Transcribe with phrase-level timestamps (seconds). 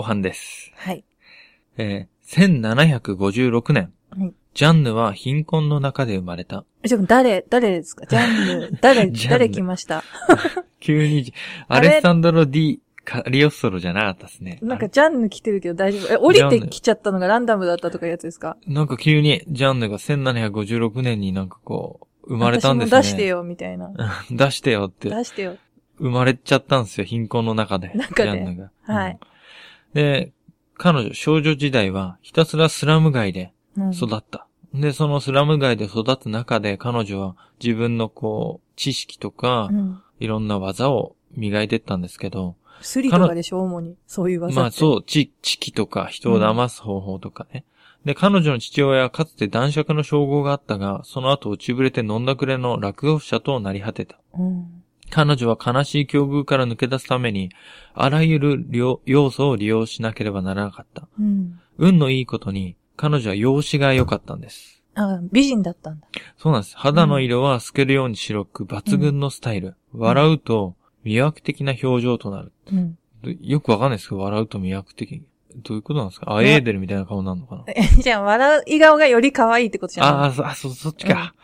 [0.00, 0.72] 後半です。
[0.76, 1.04] はい。
[1.76, 6.64] えー1756年、はいジャンヌは貧困の中で生まれた。
[6.84, 8.04] ちょ、誰、誰ですか？
[8.06, 10.02] ジャンヌ、 誰、誰来ました？
[10.80, 11.32] 急に、
[11.68, 14.58] アレッサンドロ・ディ・カリオストロじゃなかったですね。
[14.62, 16.12] なんかジャンヌ来てるけど大丈夫？
[16.14, 18.56] え、降りてきちゃったのがランダムだったとかいうやつですか？
[18.66, 23.02] なんか急に、ジャンヌが1756年になんかこう、生まれたんですね。
[23.02, 23.26] 出して。
[23.26, 23.92] よ、みたいな。
[24.32, 25.56] 出してよって、出してよ。
[25.98, 27.92] 生まれちゃったんですよ、貧困の中で。
[27.94, 28.92] 中でジャンヌが。
[28.92, 29.29] はいうん
[29.94, 30.32] で、
[30.74, 34.46] 彼女、少女時代は、ひたすらスラム街でうん育った。
[34.74, 40.02] で、そのスラム街で育つ中で彼女は自分のこう、知識とかう、ん。
[40.20, 43.96] いろんな技を磨いてったんですけど、スリとかでしょ、主に。
[44.06, 44.60] そういう技って。
[44.60, 47.64] まあそう、知、知識とか人を騙す方法とかね。
[48.04, 54.18] で、彼女の父親はかつて男爵の称号があったが、その後落ちぶれて飲んだくれの落語者となり果てた。
[54.38, 54.79] うん。
[55.10, 57.50] 彼女は悲しい境遇から抜け出すために、
[57.94, 61.08] あらゆる要要素を利用しなければならなかった。
[61.18, 61.60] うん。
[61.78, 64.82] 運のいいことに、彼女は容姿が良かったんです。
[64.94, 66.06] あ、美人だったんだ。
[66.36, 66.76] そうなんです。
[66.76, 69.74] 肌の色は透けるように白く、抜群のスタイル。
[69.92, 72.52] 笑うと、魅惑的な表情となる。
[72.72, 72.98] うん。
[73.22, 75.22] どよくわかんないですけど、笑うと魅惑的。
[75.56, 76.32] どういうことなんですか？
[76.34, 77.64] アエーデルみたいな顔になるのかな？
[77.68, 80.06] え、 じゃあ、笑う顔がより可愛いってことじゃん。
[80.06, 81.34] ああ、そ、あ、そ、そっちか。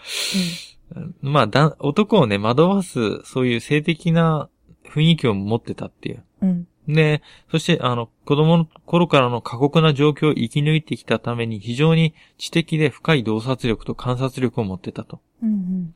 [1.21, 4.49] まあ、だ、男をね、惑わす、そういう性的な
[4.89, 6.25] 雰囲気を持ってたっていう。
[6.43, 6.69] うん。
[6.89, 15.21] で、そして、あの、子供の頃からの過酷な状況を生き抜いてきたために非常に知的で深い洞察力と観察力を持ってたと。
[15.43, 15.49] うん。
[15.49, 15.95] うん。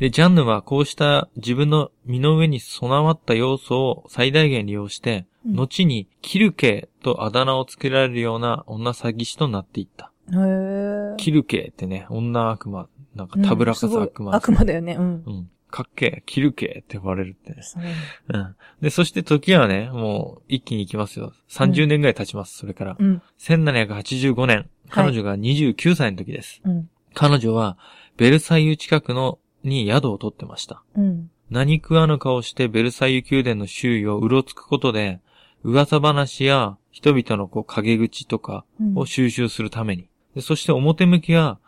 [0.00, 10.10] で、ジャンヌはこうした自分の身の上に備わった要素を最大限利用して、うん後にキルケーとあだ名をつけられるような女詐欺師となっていった。
[10.32, 14.34] へーキルケーってね、女悪魔、なんかたぶらかすうん悪魔。
[14.34, 14.94] 悪魔だよね。
[14.94, 15.22] うん。
[15.26, 15.50] うん。
[15.70, 17.62] かっけえ、キルケーって呼ばれるってね。
[17.62, 17.82] そう
[18.28, 18.56] うん。
[18.80, 21.32] で、そして時はね、もう一気に行きますよ。
[21.50, 22.96] 30年ぐらい経ちます、それから。
[22.98, 23.22] うん。
[23.38, 26.60] 1785年、はい彼女が29歳の時です。
[26.64, 26.88] うん。
[27.12, 27.76] 彼女は、
[28.16, 30.84] ベルサイユ近くの、に宿を取ってました。
[30.96, 31.30] うん。
[31.50, 35.20] 何食わぬ顔してベルサイユ宮殿の周囲をうろつくことで、
[35.62, 40.08] 噂話や人々のこう陰口とかうんを収集するために。
[40.36, 41.58] でそして表向きは、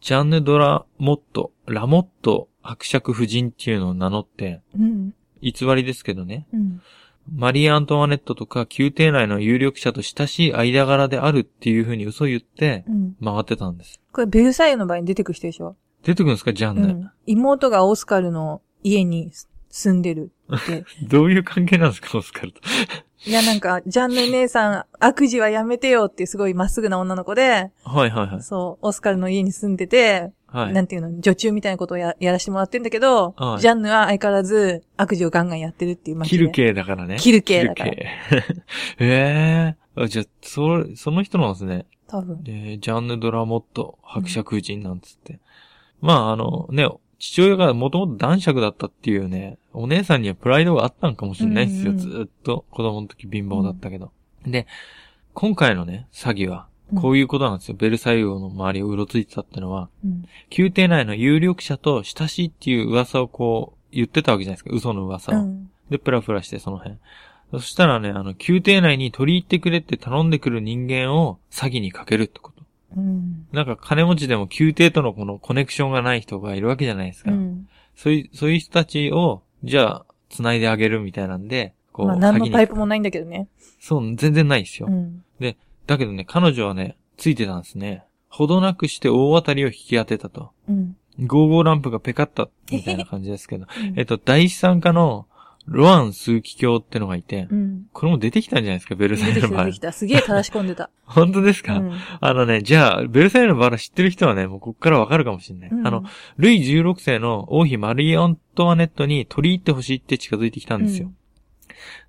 [0.00, 5.14] ジャンヌ・ドラ・モット、ラモット伯爵夫人っていうのを名乗って、うん。
[5.40, 6.46] 偽りですけどね。
[6.52, 6.80] うん。
[7.34, 13.16] マリー・アントワネットとか宮廷内の有力者と親しい間柄であるっていう風に嘘を言ってうん。
[13.24, 14.00] 回ってたんです。
[14.12, 15.76] これ、ベルサイユの場合に出てくる人でしょ？
[16.04, 16.52] 出てくるんですか？
[16.52, 16.82] ジャンヌ。
[16.82, 17.10] うん。
[17.26, 19.32] 妹がオスカルの家に
[19.70, 20.84] 住んでるって。
[21.08, 22.60] どういう関係なんですかオスカルと。
[23.26, 28.42] いや、なんか、ジャンヌ姉さん、悪事はやめてよっていうすごいまっすぐな女の子で、はいはいはい。
[28.42, 30.72] そう、オスカルの家に住んでて、はい。
[30.72, 37.16] なんていうの、女中みたいなことをややらせてもらってんだけど、はいジャンヌは相変わらず悪事をガンガンやってるっていう街でキル系だからね。
[37.18, 38.08] キル系だからキル系
[39.04, 41.86] ええあじゃあ、そ、その人なんですね。
[42.06, 42.42] 多分。
[42.42, 45.40] で、ジャンヌ・ドラモット、伯爵夫人なんつって。
[46.00, 51.92] まあ、あの、ね、父親がもともと男爵だったっていうね、お姉さんにはプライドがあったんかもしれないですよ。
[51.92, 54.12] うんうんずーっと子供の時貧乏だったけど。
[54.46, 54.66] で、
[55.34, 57.76] 今回のね、詐欺は、うんこういうことなんですよ。
[57.78, 60.24] ベルサイユの周りをうろついてたってのは、うん。
[60.56, 64.74] 宮廷内の有力者と親しいっていう噂をこう、言ってたわけじゃないですか。
[64.74, 65.42] 嘘の噂を。
[65.42, 65.70] うん。
[65.90, 66.96] で、プラプラしてその辺。
[67.50, 72.57] そしたらね、あの、宮廷内に取り入ってくれって頼んでくる人間を詐欺にかけるってこと。
[72.96, 73.46] うん。
[73.52, 77.30] なんか金持ちでも宮廷とのこのコネクションがない人がいるわけじゃないですか。
[77.30, 77.68] うん。
[77.96, 83.48] そういう、そういう人たちを、じゃあ、繋いであげるみたいなんで、こう、まあ、何のパイプもないんだけどね。
[83.80, 84.88] そう、全然ないですよ。
[84.88, 85.24] うん。
[85.86, 88.04] だけどね、彼女はね、ついてたんですね。
[88.28, 90.52] ほどなくして大当たりを引き当てたと。
[90.68, 90.96] うん。
[91.26, 93.66] ゴーゴーランプがペカった、みたいな感じですけど。
[93.66, 95.26] うんえっと、第資産家の
[95.70, 97.86] ロアン枢機卿ってのがいて、うん。
[97.92, 99.80] これも出てきたんじゃないですか、ベルサイユのバラ出てき。
[99.80, 99.92] た。
[99.92, 100.90] すげえ正し込んでた。
[101.04, 101.92] 本当ですか、うん。
[102.20, 105.70] あのね、じゃあ、ベルサイユのバラ知ってる人はね、もうこっからわかるかもしれない。
[105.70, 106.04] うんあの、、
[106.38, 111.12] ルイ16世の王妃マリー・アントワネットに取り入ってほしいって近づいてきたんですよ。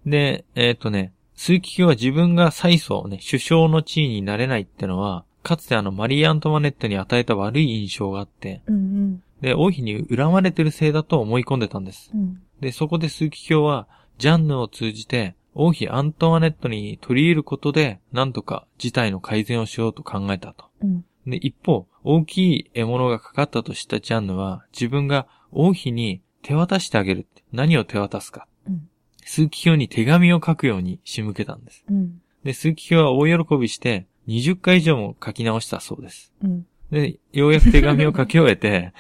[0.06, 9.24] で、えっ、とね、枢機卿は自分が再祖、ね、首相の地位になれないってのは、かつてあの、マリー・アントワネットに与えた悪い印象があって、うんうん。
[9.42, 12.12] で、王妃に恨まれてるせいだと思い込んでたんです。
[12.14, 12.42] うん。
[12.62, 20.66] で、そこで枢機卿は、ジャンヌを通じて、王妃アントワネットに取り入れることで、なんとか事態の改善をしようと考えたと。
[20.82, 21.06] うん。
[21.26, 27.44] で、一方、大きい獲物がかかったとしたジャンヌは、自分が王妃に手渡してあげるって。
[27.52, 28.48] 何を手渡すか。
[28.68, 28.90] うん
[29.30, 31.86] 枢機卿に手紙を書くように仕向けたんです。
[31.88, 32.20] うん。
[32.44, 36.34] で、枢機卿は大喜びして、20回以上も書き直したそうです。
[36.44, 36.66] うん。
[36.92, 38.92] で、ようやく手紙を書き終えて、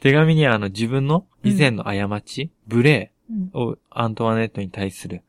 [0.00, 3.50] 手紙にはあの自分の以前の過ち、無礼うん。
[3.52, 5.22] をアントワネットに対する。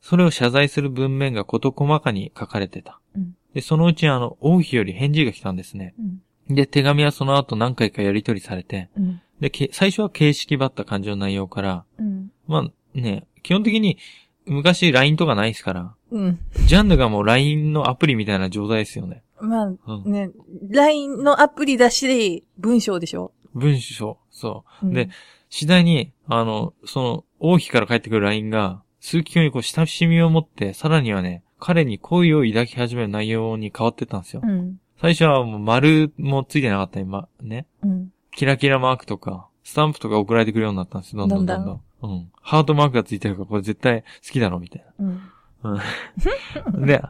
[0.00, 3.00] それを謝罪する文面が事細かに書かれてた。
[3.16, 5.94] うんで、そのうちあの、王妃より返事が来たんですね。
[5.98, 6.54] うん。
[6.54, 9.20] で、手紙はその後何回かやり取りされて、うん。
[9.40, 12.30] で、け最初は形式ばった感じの内容から、うん。
[12.46, 13.98] まあね、基本的に
[14.46, 16.38] 昔 LINE とかないですから、うん。
[16.66, 19.22] ジャンヌがもう LINE のアプリみたいな状態ですよね。
[19.40, 20.12] まあ、うん。
[20.12, 20.30] ね、
[20.70, 23.32] LINE のアプリ出しで文章でしょ。
[23.58, 24.86] 文章、そう。
[24.86, 25.10] うんで、
[25.50, 34.42] 次第に、あの、その、王妃から返ってくる LINE が、数奇教にこう親しみを持って、さらにはね、彼に恋を抱き始める内容に変わってったんですよ。
[34.44, 34.78] うん。
[35.00, 37.66] 最初はもう丸もついてなかった今、ね。
[37.82, 38.12] うん。
[38.32, 41.26] キラキラマークとか、スタンプとか送られてくるようになったんですよ。
[41.26, 42.12] どんどんどんどん。
[42.12, 42.30] うん。
[42.40, 45.22] ハートマークがついてるから、これ絶対好きだろ、みたいうん。
[45.62, 46.86] な。
[46.86, 47.02] で、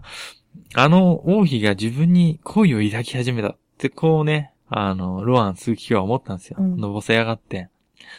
[0.75, 6.57] あの王妃が自分に恋を抱き始めたって、こうね、あの、ロアン数奇は思ったんですよ。
[6.61, 7.69] うんのぼせやがって。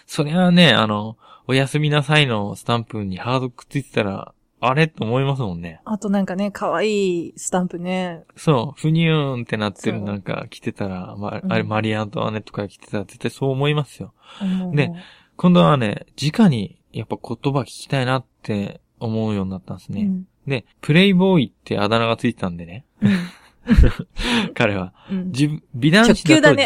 [0.05, 1.17] それはね、あの、
[1.47, 4.87] おやすみなさいのスタンプにハートくっついてたら、あれ？
[4.87, 5.79] と思いますもんね。
[5.85, 8.23] あとなんかね、可愛いスタンプね。
[8.35, 14.13] そう、ふにゅーんってなってるなんか来てたら、ま、うんあれマリー・アントワネットから来てたら絶対そう思いますよ。
[14.41, 15.01] 思うね。
[15.37, 20.01] 今度はね、直にやっぱ言葉聞きたいなって思うようになったんですね。
[20.01, 20.27] うん。
[20.45, 23.11] で、プレイボーイってあだ名がついてたんでね、うん。
[24.53, 24.93] 彼は。
[25.11, 25.31] うん。
[25.31, 26.61] 自分、美男子だと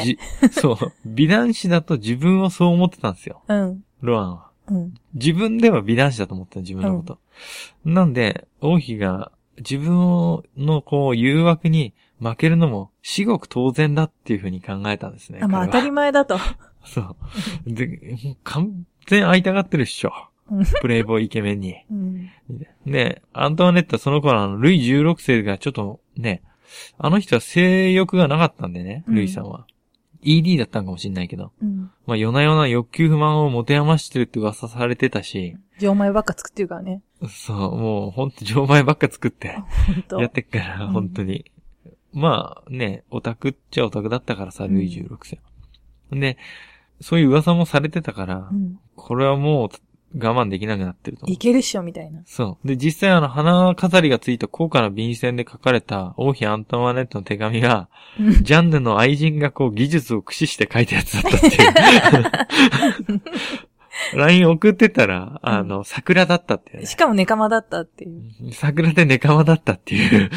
[0.51, 3.41] そう、美男子だと自分をそう思ってたんですよ。
[3.47, 3.83] うん。
[4.01, 4.47] ロアンは。
[4.67, 4.93] うん。
[5.13, 7.19] 自分では美男子だと思ってた自分のこと。
[7.85, 15.39] なんで、王妃が自分のこう誘惑に負けるのも至極当然だっていうふうに考えたんですね。
[15.41, 16.37] あ、まあ当たり前だと。
[16.85, 17.15] そう。
[17.65, 17.99] で、
[18.43, 20.11] 完全会いたがってるっしょ
[20.49, 20.63] うん。
[20.81, 21.75] プレイボーイイケメンに。
[21.89, 22.29] うん。
[22.85, 26.41] で、アントワネットはその頃あの、ルイ16世がちょっとね、
[26.97, 29.65] あの人は性欲がなかったんでね、うんルイさんは。
[30.25, 31.51] ED だったんかもしんないけど。
[31.61, 31.91] うん。
[32.05, 37.01] まあ夜な夜な欲求不満を持て余してるって噂されてたし、錠前ばっか作ってるからね。
[37.29, 39.57] そう、もうほんと錠前ばっか作って
[39.87, 40.21] ほんと。
[40.21, 41.51] やってっから、うん本当に。
[42.13, 45.39] まあね、オタクっちゃオタクだったからさ、ルイ16世。
[46.11, 46.37] で、
[47.01, 48.79] そういう噂もされてたからう、ん。
[48.95, 49.69] これはもう
[50.15, 51.37] 我慢できなくなってると思うい。
[51.37, 52.21] けるっしょ、みたいな。
[52.25, 52.67] そう。
[52.67, 57.89] で、実際あの、花飾りがついた高価な便箋で書かれた王妃アントワネットの手紙が、
[58.19, 63.21] うんジャンヌの愛人がこう技術を駆使して書いたやつだったっていう。
[64.15, 68.51] LINE 送ってたら、あの、桜だったっていうねしかもネカマだったっていう。
[68.51, 70.29] 桜でネカマだったっていう、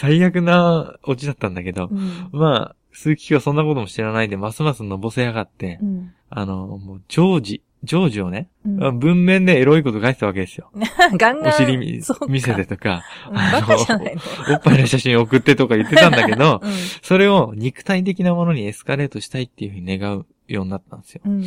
[0.00, 2.28] 最悪なオチだったんだけど、うん。
[2.32, 6.12] まあ、鈴木はそんなことも知らないで、ますますのぼせやがって、うん。
[6.28, 8.98] あの、もう、ジョージ、ジョージをね、うん。
[8.98, 10.70] 文面でエロいこと書いてたわけですよ。
[11.16, 11.52] ガンガン。
[11.52, 14.20] お尻見見せてとか、うんバカじゃないの。
[14.54, 16.70] おっぱいの写真送ってとか言ってたんだけど、うん。
[17.02, 21.22] それを肉体的なものにエスカレートしたいっていうふうに願うようになったんですよ。
[21.24, 21.44] うん。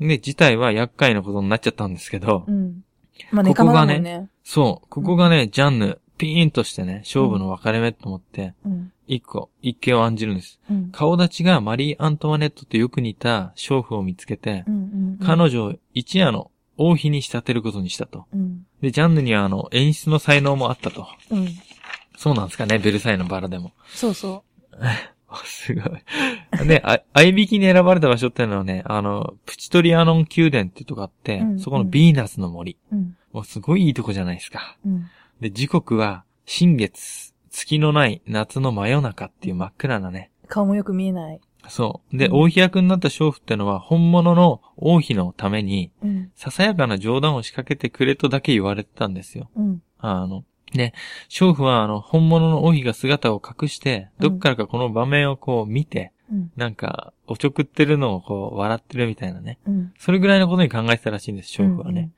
[0.00, 2.82] で、事態は厄介なことになっちゃったんですけど、うん。
[3.30, 4.28] まあ、ネカマだもんね。
[4.44, 8.92] そう、ここがね、ジャンヌ、ピーンとしてね、勝負の分かれ目と思って、うん。
[9.06, 10.58] 一個、一景を案じるんです。
[10.70, 10.90] うん。
[10.90, 14.74] 顔立ちがマリー・アントワネットとよく似た娼婦を見つけてう、ん。
[15.20, 15.26] うん。
[15.26, 18.26] 彼女を一夜の王妃に仕立てることにしたと。
[18.34, 18.66] うん。
[18.80, 21.06] で、ジャンヌにはあの、演出の才能もあったと。
[21.30, 21.48] うん。
[22.16, 23.72] そうなんですかね、ベルサイユのバラでも。
[23.88, 24.42] そうそ
[25.44, 26.66] すごい。
[26.66, 32.76] で、あ、合いびきに選ばれた場所っていうのはね、あの、プチトリアノン宮殿っていうとこあって、うんそこのビーナスの森。
[32.92, 32.96] う。
[32.96, 33.16] うん。
[33.32, 34.76] もうすごいいいとこじゃないですか。
[34.86, 35.10] うん。
[35.40, 40.30] で、時刻は、新月、月のない夏の真夜中っていう真っ暗なね。
[40.48, 41.40] 顔もよく見えない。
[41.68, 42.16] そう。
[42.16, 46.30] で、うん王妃役になった娼婦ってのは、本物の王妃のために、うん。
[46.36, 49.50] ささやかな冗談を仕掛けてくれとだけ言われてたんですよ。
[49.56, 49.82] うん。
[49.98, 50.94] あの、で、
[51.28, 56.50] 娼婦は、あの、本物の王妃が姿を隠して、うんどっからかこの場面をこう見て、うん。
[56.56, 59.58] なんか、おちょくってるのをこう、笑ってるみたいなね。
[59.66, 59.92] うん。
[59.98, 62.10] それぐらいのことに考えてたらしいんです、娼婦はね。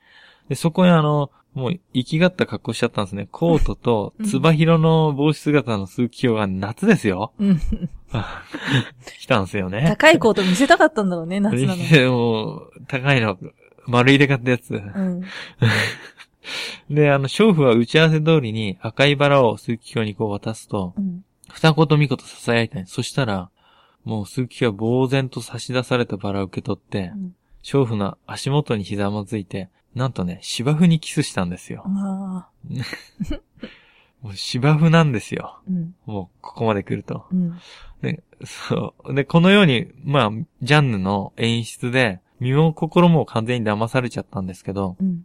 [0.48, 3.28] で、そこにあの、もう、生きがった格好しちゃったんですね。
[3.30, 7.32] コートと、うんつば広の帽子姿の鈴木京が夏ですよ。
[7.38, 7.48] うん。
[7.48, 7.58] うん。
[9.18, 9.84] 来たんですよね。
[9.86, 11.88] 高いコート見せたかったんだろうね、 夏なの。
[11.88, 13.36] でもう、高いの、
[13.86, 14.74] 丸入れ買ったやつ。
[14.74, 15.22] うん。
[16.88, 21.24] で、あの、娼婦は打ち合わせ通りに赤いバラを鈴木京にこう渡すと、うん。
[21.50, 23.50] 二言三言囁いたんですそしたら、
[24.04, 31.82] もう鈴木京は呆然と差し出されたバラを受け取ってう、ん娼婦の足元にひざまずいて、なんとね、芝生にキスしたんですよ。
[31.86, 32.50] ああ。
[34.22, 35.60] もう芝生なんですよ。
[35.68, 35.94] うん。
[36.06, 37.26] もう、ここまで来ると。
[37.32, 37.58] うん。
[38.02, 39.14] で、そう。
[39.14, 40.30] で、このように、まあ、
[40.62, 45.24] ジャンヌの演出で、身も心も完全に騙されちゃったんですけど、うん。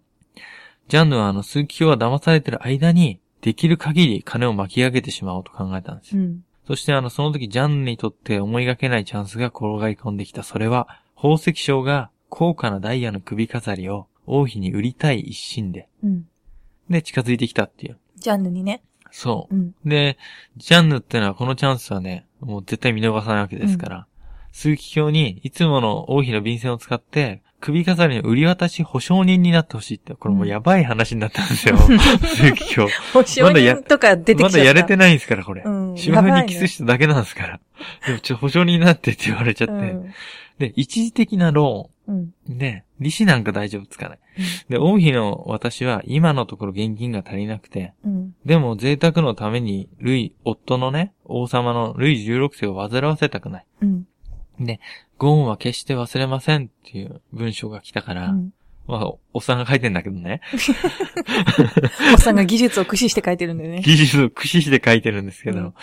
[0.88, 6.22] ジャンヌはあの、鈴木京が騙されてる間に、できる限り金を巻き上げてしまおうと考えたんですよ。
[6.22, 6.46] うん。
[6.66, 10.44] そしてあの、その時ジャンヌにとって思いがけないチャンスが転がり込んできた。
[10.44, 16.28] それは、宝石商が高価なダイヤの首飾りを王妃に売りたい一心で、うん。
[16.90, 17.98] で、近づいてきたっていう。
[18.18, 18.84] ジャンヌにね。
[19.12, 19.76] そうん。
[19.86, 19.90] う。
[19.90, 20.18] で、
[20.58, 24.08] ジャンヌってのはこのチャンスはね、もう絶対見逃さないわけですから、
[24.52, 31.78] 鈴木卿にいつもの王妃の便箋を使って、首飾りの売り渡し保証人になってほしいって、これもうやばい話になったんですよ。
[31.78, 32.88] 鈴木卿。
[33.14, 34.58] 保証人とか出てきちゃった。
[34.58, 35.64] まだやれてないんですから、これ。
[35.66, 37.60] うん芝生にキスしただけなんですから。
[38.06, 39.74] でもちょっと保証人になってって言われちゃって。
[39.74, 40.14] うん。
[40.60, 42.34] で、一時的なロうん。
[42.50, 42.58] ーン。
[42.58, 44.20] で、利子なんか大丈夫つかない。
[44.68, 48.36] で、王妃の私は今のところ現金が足りなくて、うん。
[48.46, 53.66] でも贅沢のために、ルイ、夫のね、王様のルイ16世を煩わせたくない。
[53.82, 54.04] うん。
[54.60, 54.80] で、
[55.18, 58.54] ゴーンは決して忘れませんっていう文章が来たから、うん。
[58.86, 60.42] まあ、おおっさんが書いてんだけどね。
[62.14, 63.82] おっさんが技術を駆使して書いてるんだよね。
[63.86, 65.74] 技術を駆使して書いてるんですけど、うん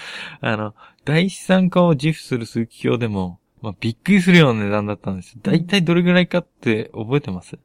[0.40, 0.74] あの、
[1.04, 5.38] 大資産家を自負する鈴木表でも、まあ、びっくりするような値段だったんです。
[5.42, 7.58] だいたいどれぐらいかって覚えてます、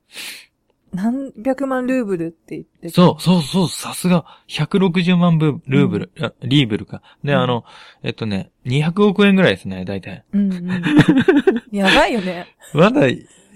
[0.96, 2.94] 何百万ルーブルって言ってた？
[2.94, 7.02] そう、そうそう、さすが、160万ブルーブル、あリーブルか。
[7.24, 7.66] で、うんあの、
[8.04, 10.24] えっとね、200億円ぐらいですね、だいたい。
[10.34, 10.82] うんうん。
[11.72, 12.48] やばいよね。
[12.74, 13.02] まだ、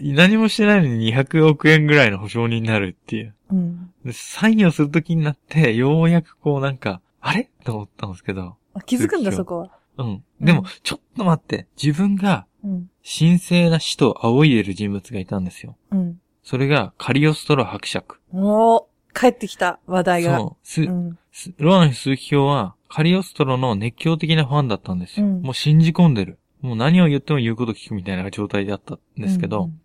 [0.02, 3.36] 何もしてないのに200億円ぐらいの保証人になるっていう。
[3.52, 3.92] うん。
[4.06, 7.50] でサインをするときになって、ようやくこうなんか、あれ？
[7.64, 8.56] と思ったんですけど。
[8.74, 9.72] あ気づくんだ、そこは。
[9.98, 10.24] うん。
[10.40, 12.90] でも、ちょっと待って、自分がうん。
[13.04, 15.76] 神聖な死と仰いでる人物がいたんですよ。
[15.92, 16.09] うん。
[16.44, 18.20] それがカリオストロ伯爵。
[18.34, 20.38] おー、帰ってきた話題が。
[20.38, 20.68] そう。
[20.68, 21.18] す、うん。
[21.32, 25.26] すロアン鈴木表は、カリオストロの熱狂的なファンだったんですよ。
[25.28, 26.40] うんもう信じ込んでる。
[26.62, 29.82] もう何を言っても言うこと聞くみたいな状態だったんですけど、うん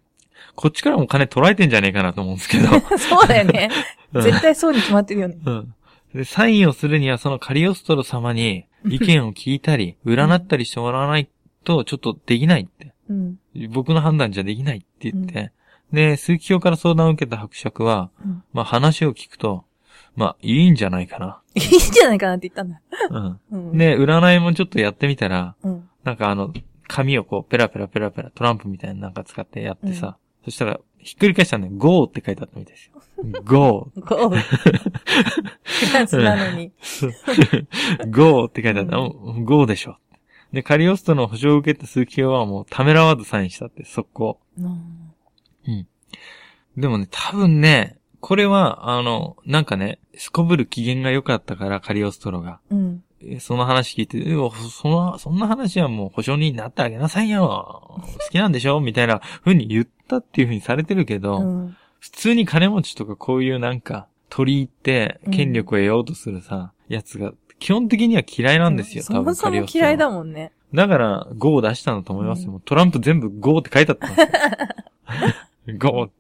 [0.57, 2.69] こっちからも金取られてんじゃねえかなと思うんですけど。
[2.71, 3.71] う んそうだよね。
[4.13, 5.37] うん絶対そうに決まってるよね。
[5.45, 5.75] うん。
[6.15, 11.29] で、サインをするにはそのカリオストロ様に意見を聞いたり、占ったりしてもらわない
[11.65, 12.93] とちょっとできないって。
[13.09, 13.39] うん。
[13.71, 15.53] 僕の判断じゃできないって言って。
[15.93, 19.65] で、鈴木卿から相談を受けた伯爵は、うんまあ話を聞くと、
[20.17, 21.41] まあいいんじゃないかな。
[21.55, 22.81] いいんじゃないかなって言ったんだ。
[23.11, 23.71] うん。
[23.71, 23.79] うん。
[23.79, 25.89] で、占いもちょっとやってみたら、うん。
[26.03, 26.53] なんかあの、
[26.89, 33.03] 紙をこう、ペラペラペラペラ、トランプみたいななんか使ってやってさ、そしたら、ひっくり返したんで、GO って書いてあったみたいですよ。
[33.45, 33.91] GO。
[34.07, 34.37] こう。
[34.37, 36.73] フランスなのに。
[38.11, 38.97] GO って書いてあった。
[38.97, 39.99] ううん GO でしょ。
[40.53, 44.41] で、カリオストの保証を受けた鈴木はもうためらわずサインしたって、速攻。
[44.59, 45.04] うん
[46.77, 52.61] でもね、多分ね、これは、あの、なんかね、すこぶる機嫌が良かったから、カリオストロが。
[52.71, 53.05] うん。
[53.23, 54.23] えその話聞いて、
[54.71, 58.01] その、そんな話はもう保証人になってあげなさいよ。
[58.03, 58.81] 好きなんでしょ？
[58.81, 61.77] みたいな風に言ったっていう風にされてるけど、うん。
[62.01, 70.53] 普通に金持ちとかこういうなんか、取り入ってうん権力を得ようとするさ、やつが、基本的には嫌いなんですよ、多そもそ分カリオストロも嫌いだもんね。
[70.75, 72.47] だから、GO を出したんだと思いますよ。
[72.47, 74.29] うんもうトランプ全部 GO って書いてあったんですよ。
[75.79, 76.11] GO!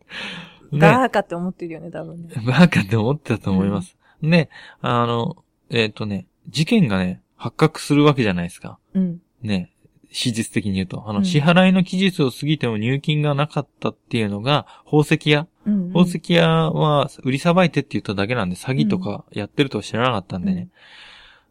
[0.72, 0.80] ね。
[0.80, 2.34] バーカって思ってるよね、多分ね。
[2.46, 3.96] バカって思ってたと思います。
[4.22, 5.36] で、あの、
[5.70, 8.78] えっ、とね、事件がね、発覚するわけじゃないですか。
[8.94, 9.20] うん。
[9.42, 9.72] ね、
[10.10, 11.04] 史実的に言うと。
[11.06, 15.46] あの、うん支払いの期日を過ぎても入金がなかったっていうのが、宝石屋？
[15.66, 15.88] うん。
[15.92, 20.68] 宝石屋は売りさばいてって言っただけなんで、詐欺とかやってるとは知らなかったんでね。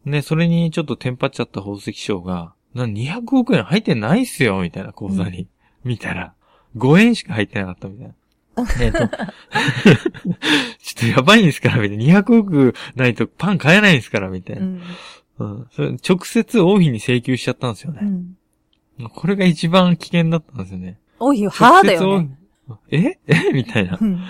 [0.06, 5.48] で、それにちょっとテンパっちゃった宝石商が、な、200億円入ってないっすよ、みたいな口座に。
[5.84, 6.34] 見たら、
[6.76, 8.14] 5円しか入ってなかったみたいな。
[8.80, 9.14] えっと、 ちょっ
[11.00, 12.20] とやばいんですから、みたいな。
[12.20, 14.66] 200億ないとパン買えないんですから、みたいうな。
[14.66, 14.80] ん。
[15.38, 15.66] うん。
[15.72, 18.10] それ直接王妃に請求しちゃったんですようね。
[18.10, 18.36] ん。
[19.12, 20.98] これが一番危険だったんですよね。
[21.18, 22.38] おい、はーだよね。
[22.90, 23.18] え？
[23.26, 23.52] え？
[23.52, 24.04] みたいなう。
[24.04, 24.20] ん。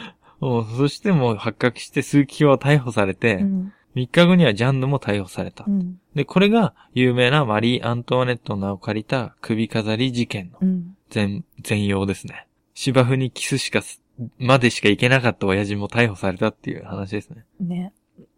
[0.41, 3.73] もうそしてもう発覚して、鈴木は逮捕されて、うん。
[3.95, 5.71] 3日後にはジャンヌも逮捕されたう。
[5.71, 6.01] ん。
[6.15, 10.94] で、これが有名なマリー・アントワネットの名を借りた首飾り事件のうん。
[11.15, 12.49] 全、全容ですね。
[12.75, 14.03] 芝生にキスしかす、
[14.39, 17.45] までしか行けなかった親父も逮捕されたっていう話ですね。
[17.61, 17.93] ね。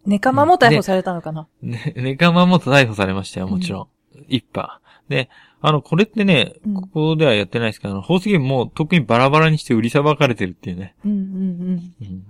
[0.05, 1.49] ネカマも逮捕されたのかな？
[1.63, 4.19] ね、ネカマも逮捕されましたよ、もちろん。
[4.29, 4.81] 一派。
[5.09, 5.31] で、
[5.63, 10.95] あの、これってねうん、ここではやってないですけど、あの宝石もう特にバラバラにして売りさばかれてるっていうね。
[11.05, 12.27] うんうんうん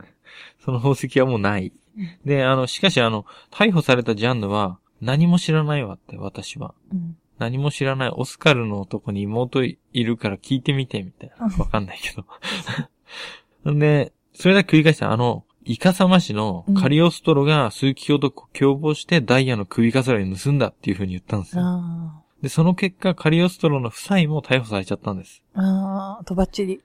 [0.64, 2.18] その宝石はもうないうん。
[2.24, 6.74] で、あの、しかしあの、逮捕されたジャンヌは、何も知らないわって、私は。
[6.92, 7.16] うん。
[7.38, 7.44] うん。
[7.44, 11.46] 何も知らないオスカルの男に妹いるから聞いてみて、みたいな。
[11.58, 12.12] わかんないけ
[13.64, 13.72] ど。
[13.72, 21.62] んで、それだけ繰り返したあの、イカサマ氏のカリオストロが鈴木京と共謀してダイヤの首飾りを盗んだっていう風に言ったんですよ。
[21.64, 25.42] あで、その結果、カリオストロの夫妻も逮捕されちゃったんです。
[25.54, 25.60] あ。
[25.60, 26.80] ああ、とばっちり。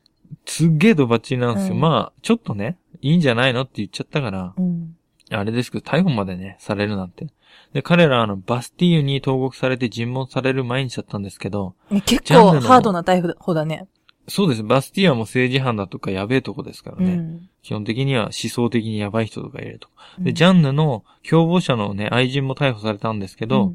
[0.46, 1.75] すっげえドバッチリなんですよ。
[1.75, 4.96] うんまあ、ちょっとね、いいんじゃないのって言っちゃったから、うん。
[5.29, 7.27] あれですけど、逮捕までね、されるなんて。
[7.74, 13.88] で、彼らはあの、バスティーユに投獄されて尋問される毎日だったんですけど、ね結構ハードな逮捕だね。
[14.27, 14.63] そうです。
[14.63, 17.13] バスティアも政治犯だとかやべえとこですからね。
[17.13, 17.50] うん。
[17.63, 19.88] 基本的には思想的にやばい人とかいると。
[20.20, 23.74] で、うんジャンヌの共謀者のね、愛人も逮捕されたんですけど、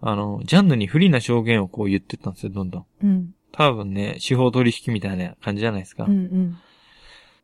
[0.00, 2.86] あの、ジャンヌに不利な証言をこう言ってったんですよ、どんどん。
[3.02, 3.34] うん。
[3.52, 6.04] 多分ね、司法取引みたいな感じじゃないですか。
[6.04, 6.12] うん。
[6.12, 6.58] うん。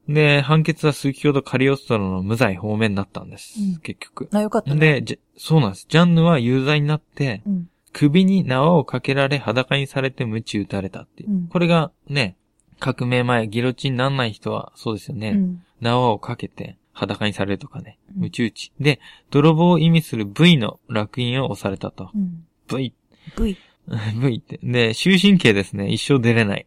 [0.09, 3.55] で、判決は数キほどカリオストロの無罪方面になったんです。
[3.59, 4.29] うん結局。
[4.33, 5.01] あ、よかったね。
[5.01, 5.87] で、じゃそうなんです。
[5.89, 7.69] ジャンヌは有罪になって、うん。
[7.93, 11.31] 首に縄をかけられ裸にされて鞭打たれたっていう。
[11.31, 12.37] うんこれがね、
[12.81, 15.31] 革命前、ギロチンになんない人はそうですよね。
[15.31, 15.63] うん。
[15.81, 17.99] 縄をかけて裸にされるとかね。
[18.17, 18.73] うん鞭打ち。
[18.81, 22.11] で、泥棒を意味する V の烙印を押されたと。
[22.15, 22.45] うん。
[22.69, 22.93] V。
[23.39, 23.57] V。
[24.21, 24.59] V って。
[24.63, 25.91] で、終身刑ですね。
[25.91, 26.67] 一生出れない。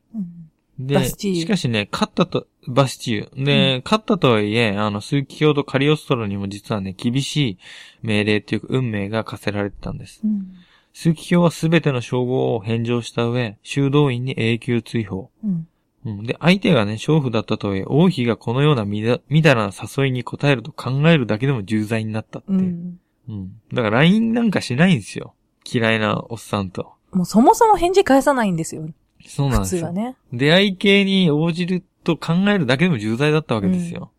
[0.79, 0.87] うん。
[0.87, 3.43] で、しかしね、勝ったと、バスチュー。
[3.43, 7.57] で、勝ったとはいえ、あの、数奇教とカリオストロにも実はね、厳しい
[8.01, 10.21] 命令というか、運命が課せられてたんです。
[10.23, 10.47] うん。
[10.93, 15.29] 数奇教はすべての称号を返上した上、修道院に永久追放。
[15.43, 15.67] うん。
[16.05, 22.61] うん、で、相手がね、娼婦だったとはいえ、王妃がこのようなみだ、みだらな誘いに応えると考えるだけでも重罪になったっていうう。
[22.63, 22.99] ん。
[23.29, 23.61] うん。
[23.73, 25.33] だから LINE なんかしないんですよ。
[25.69, 26.93] 嫌いなおっさんと。
[27.11, 28.89] もうそもそも返事返さないんですよ。
[29.23, 29.81] 普そうなんですよ。
[29.81, 30.15] 通はね。
[30.33, 34.11] 出会い系に応じると考えるだけでも重罪だったわけですよ。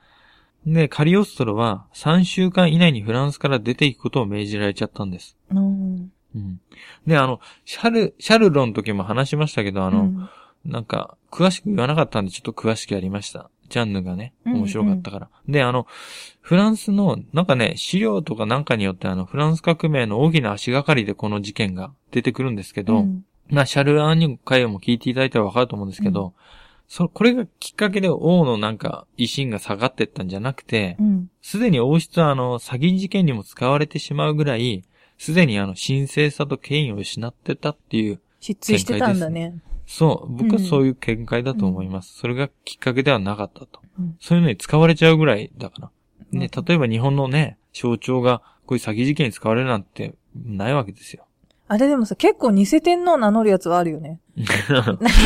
[0.66, 5.36] で、カリオストロは3週間以内にフランスから出ていくことを命じられちゃったんです。
[5.50, 6.12] うん。
[6.34, 6.60] うん。
[7.06, 10.28] で、あの、シャル、シャルロンの時も話しましたけど、あの、うん
[10.64, 13.48] なんか、詳しく言わなかったんで、ちょっと詳しくやりました。
[13.68, 15.28] ジャンヌがね、うんうん面白かったから。
[15.48, 15.86] で、あの、
[16.40, 26.34] フランスの、なんかね、資料とかなんかによって、あの、フランス革命の大きな足がかりでこの事件が出てくるんですけど、うんまあ、シャルアーニュ会をも聞いていただいたらわかると思うんですけど、
[26.88, 31.30] そ、これがきっかけで王のなんか、威信が下がってったんじゃなくてう、ん。
[31.42, 34.84] すでに王室はあの、詐欺事件にも使われてしまうぐらい、
[35.18, 39.54] すでにあの、神聖さと権威を失ってたっていう、失墜してたんだね。
[39.86, 42.16] そう、僕はそういう見解だと思います。
[42.18, 43.80] それがきっかけではなかったと。
[43.98, 45.90] うんそういうのに使われちゃうぐらいだから。
[46.30, 51.26] ね、うん例えば日本のね、象徴がこういう詐欺事件に使われるなんてないわけですよ。
[51.70, 54.20] あれでもさ、結構偽天皇名乗るやつはあるよね。
[54.70, 54.80] な、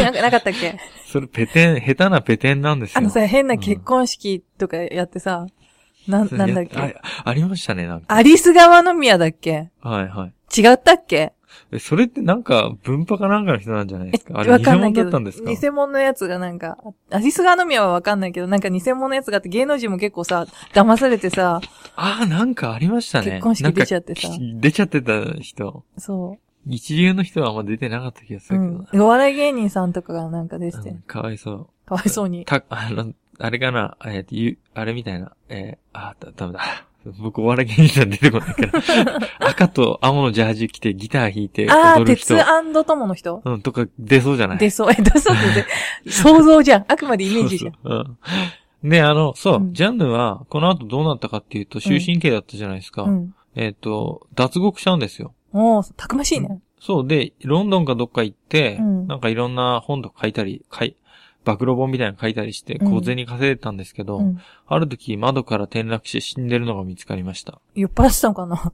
[0.04, 0.76] なんかなかったっけ？
[1.06, 2.98] それペテン、下手なペテンなんですよ。
[2.98, 5.46] あのさ、変な結婚式とかやってさ、
[6.08, 6.76] な、なんだっやけ？
[6.78, 6.92] あ
[7.24, 8.06] ありましたね、なんか。
[8.14, 9.70] アリス川宮だっけ？
[9.80, 10.60] はいはい。
[10.60, 11.32] 違ったっけ？
[11.72, 14.38] え、それってなんか、文化かなんかの人なんじゃないですか？
[14.38, 14.64] あれ、わ偽。
[14.66, 15.50] 物だったんですか？
[15.50, 16.78] 偽物のやつがなんか、
[17.10, 21.60] アリス川宮はわかんないけど、なんか偽物のやつがあって芸能人も結構さ、騙されてさ、
[21.96, 23.30] ああ、なんかありましたね。
[23.32, 24.28] 結婚式出ちゃってさ
[24.60, 25.84] 出ちゃってた人。
[25.98, 28.56] そ一流の人はあんま出てなかった気がすう。
[28.56, 29.04] うるけどな。
[29.04, 29.06] ん。
[29.06, 31.68] お笑い芸人さんとかがなんか出ててうん、かわいそう。
[31.86, 32.44] かわいそうに。
[32.44, 36.60] た、あの、あれかな、えーゆあれみたいな、えーあ、だ、ダメだ。
[37.18, 39.18] 僕、お笑い芸人さん出てこないから。
[39.50, 42.34] 赤と青のジャージ着てギター弾いてあー、踊る人。
[42.36, 43.42] 鉄友の人？
[43.44, 44.58] うん、とか出そうじゃない？
[44.58, 44.90] 出そう。
[44.90, 45.38] え、出そうっ
[46.04, 46.84] て、想像じゃん。
[46.88, 47.72] あくまでイメージじゃん。
[47.72, 48.16] そうそう
[48.82, 48.90] うん。
[48.90, 53.02] で、あの、そう、うんジャンヌは、この後どうなったかっていうと、終身刑だったじゃないですか。
[53.02, 53.34] うん。
[53.54, 55.34] えっ、と、脱獄したんですよ。
[55.52, 56.60] おー、たくましいね。
[56.80, 60.96] そう、で、ロンドンかどっか行って、うんなんかいろんな本とか書いたり、書い、
[61.44, 64.40] 暴露本みたいなの書いたりして、うん小銭稼いでたんですけど、うん。
[64.66, 67.60] ある時窓から転落して死んでるのが見つかりました。
[67.74, 68.72] 酔っ払ってたのかな？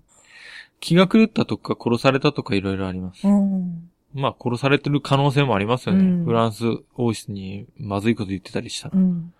[0.81, 3.27] 気が狂ったとか殺されたとかいろいろあります。
[3.27, 3.91] うん。
[4.15, 6.05] まあ殺されてる可能性もありますよね。
[6.05, 6.65] うんフランス
[6.97, 8.99] 王室にまずいこと言ってたりしたら。
[8.99, 9.33] うん。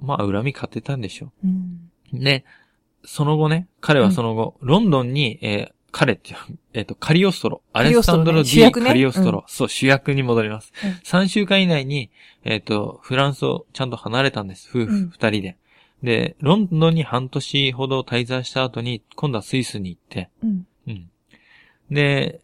[0.00, 1.90] まあ恨み買ってたんでしょうん。
[2.14, 2.18] う。
[2.18, 2.44] で、
[3.04, 6.34] その後ね、彼はその後、ロンドンに、えー彼って
[6.72, 7.62] えっ、と、カリオストロ。
[7.74, 9.44] アレストロねスタンドロ・ディ・カリオストロ。
[9.46, 10.72] うそう、主役に戻ります。
[10.82, 12.10] うん3週間以内に、
[12.44, 14.68] えっ、と、フランスをちゃんと離れたんです。
[14.70, 15.56] 夫婦うん二人で。
[16.02, 20.66] で、ロンドンに半年ほど滞在した後に、今度はスイスに行って、うん。
[20.88, 21.10] うん。
[21.90, 22.40] で、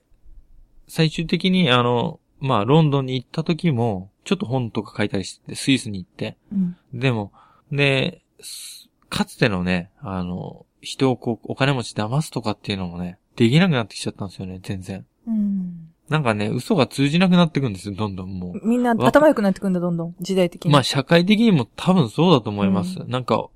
[0.86, 6.76] 最終的に、あの、まあ、ロンドンに行った時も、ちょっと本とか書いたりして、スイスに行って、うん。
[6.92, 7.32] でも、
[7.72, 15.06] で、すかつてのね、あの、人をこう、お金持ち騙すとかっていうのもね、できなくなってきちゃったんですよね、全然。
[15.28, 15.90] うん。
[16.08, 18.66] なんかね、嘘が通じなくなってくんですよ、どんどんもう。
[18.66, 20.16] みんな頭良くなってくんだ、どんどん。
[20.20, 20.72] 時代的に。
[20.72, 22.98] まあ、社会的にも多分そうだと思います。
[22.98, 23.48] うなんか、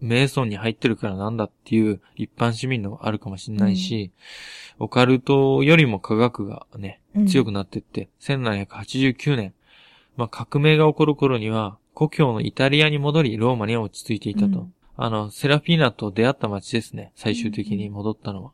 [0.00, 4.12] メイソンに入ってるからなんだっていう一般市民のあるかもしれないし、
[4.78, 9.52] オカルトよりも科学がね、うん強くなってって、1789年、
[10.16, 14.60] まあ革命が起こる頃には、故郷のイタリアに戻り、ローマには落ち着いていたと。
[14.60, 17.12] うんあの、セラフィーナと出会った街ですね。
[17.16, 18.52] 最終的に戻ったのは。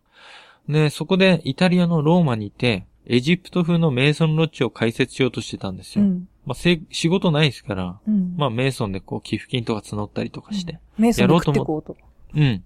[0.69, 6.05] で、そこでイタリアのローマにいて、エジプト風のメイソンロッジを開設しようとしてたんですよ。
[6.05, 6.29] うん。
[6.45, 8.35] まあ、せ仕事ないですから、うん。
[8.37, 10.81] まあ、メイソンでこう、寄付金とか募ったりとかして。
[10.99, 11.97] メイソンで食ってこうと。
[12.35, 12.65] うん。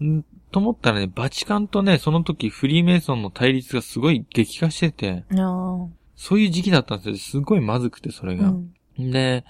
[0.00, 0.16] うん。
[0.18, 5.24] んと思ったらね、バチカンとね、その時フリーメイソンの対立がすごい激化してて。
[6.16, 7.16] そういう時期だったんですよ。
[7.16, 8.48] すごいまずくて、それが。
[8.48, 8.52] う
[9.02, 9.10] ん。
[9.10, 9.44] で、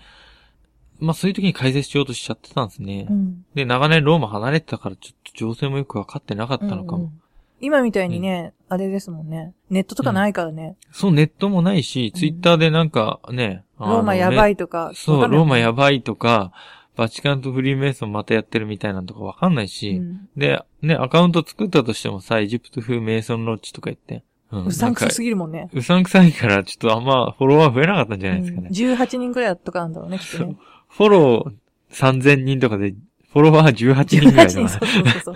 [0.98, 3.07] まあそういう時に解説しようとしちゃってたんですね。
[3.11, 3.44] うん。
[3.55, 6.96] で、長年ローマ離れてたから、ちょっと情勢もよくわかってなかったのかも。
[6.96, 7.20] うんうん
[7.60, 9.54] 今みたいにね、あれですもんね。
[9.70, 10.76] ネットとかないからね。
[10.92, 14.52] そう、ネットもないし、ツイッターでなんかね、ローマやばい。
[14.52, 14.92] いとか。
[14.94, 16.52] そう、ローマやばばいとか、
[16.96, 20.28] バチカンとフリーメイソンまたやってるみたいなのとかわかんないし、うん。
[20.36, 24.24] で、ね、アカウント作ったとしてもさ、エジプト風メイソンロッチとか言って。
[24.52, 25.68] うんうさんくさすぎぎるもんね。
[25.72, 28.68] うさんくさいから、ちょっとあんまフォロワー増えなかったんじゃないですかね。
[28.68, 30.56] うん18人くらいとかなんだろうね、きっとね。
[30.88, 32.94] フォロー3000人とかで、
[33.35, 34.87] フォロワー18人ぐらい18人、とかそう。
[34.87, 35.35] そうそうそう。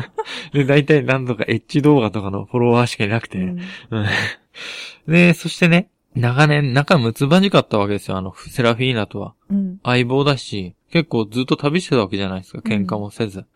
[0.54, 3.38] で、大体何度かエッジ動画とかのフォロワーしかいなくて。
[3.38, 3.58] うん
[3.90, 4.06] うん
[5.08, 9.34] で、そしてね、長年仲睦まじかったわけですよ、あの、セラフィーナとは。
[9.50, 9.80] うん。
[9.82, 13.46] 相棒だし、結構ずっと旅してたわけじゃないですか、喧嘩もせず。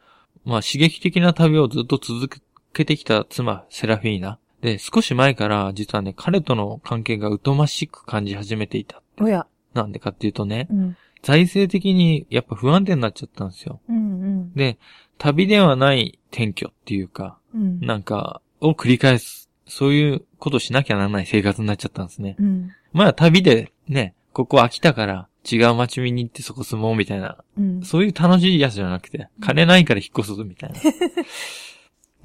[0.45, 2.41] まあ、刺激的な旅をずっと続
[2.73, 4.39] けてきた妻、セラフィーナ。
[4.63, 9.03] で、少し前から、実はね、彼との関係が疎ましく感じ始めていた。
[9.21, 9.47] おや。
[9.75, 10.97] なんでかっていうとね、うん。
[11.23, 13.81] 財政的にやっぱ不安定になっちゃったんですよ。
[13.89, 14.53] うんうん。
[14.55, 14.79] で、
[15.19, 17.81] 旅ではない転居っていうか、うん。
[17.81, 19.49] なんか、を繰り返す。
[19.67, 22.37] そういうことしなきゃならない生活になっちゃったんですね。
[22.39, 22.71] うん。
[22.93, 27.39] まあ旅でね、ここ飽きたから違う街見に行ってそこ住もうみたいな。
[27.57, 27.83] うん。
[27.83, 30.81] そういう楽しいやつじゃなくて、金ないから引っ越すぞみたいな。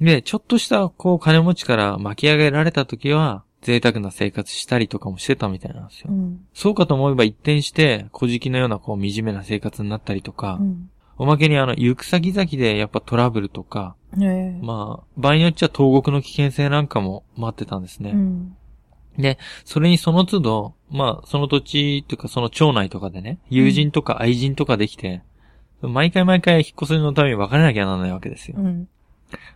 [0.00, 6.10] で、ちょっとしたこう金持ちから巻き上げられた時は、贅沢な生活したりとかもしてたみたいなんですよ。
[6.10, 6.46] うん。
[6.54, 10.90] そうかと思えば一転して、小じのようなこう惨めな生活になったりとか、うん。
[11.18, 14.60] おまけにあの、行く先々でやっぱトラブルとか、ええ。
[14.62, 18.12] まあ、場合によっちゃ投獄の危険性なんかも待ってたんですね。
[18.12, 18.56] うん。
[19.64, 25.22] それにその都度、まあ、その土地というかその町内とかでね、友人とか愛人とかできて、
[25.82, 28.56] 毎回毎回引っ越しのために別れなきゃならないわけですよ。
[28.58, 28.88] うん。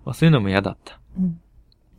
[0.05, 0.99] まあ、そういうのも嫌だった。
[1.17, 1.41] うん。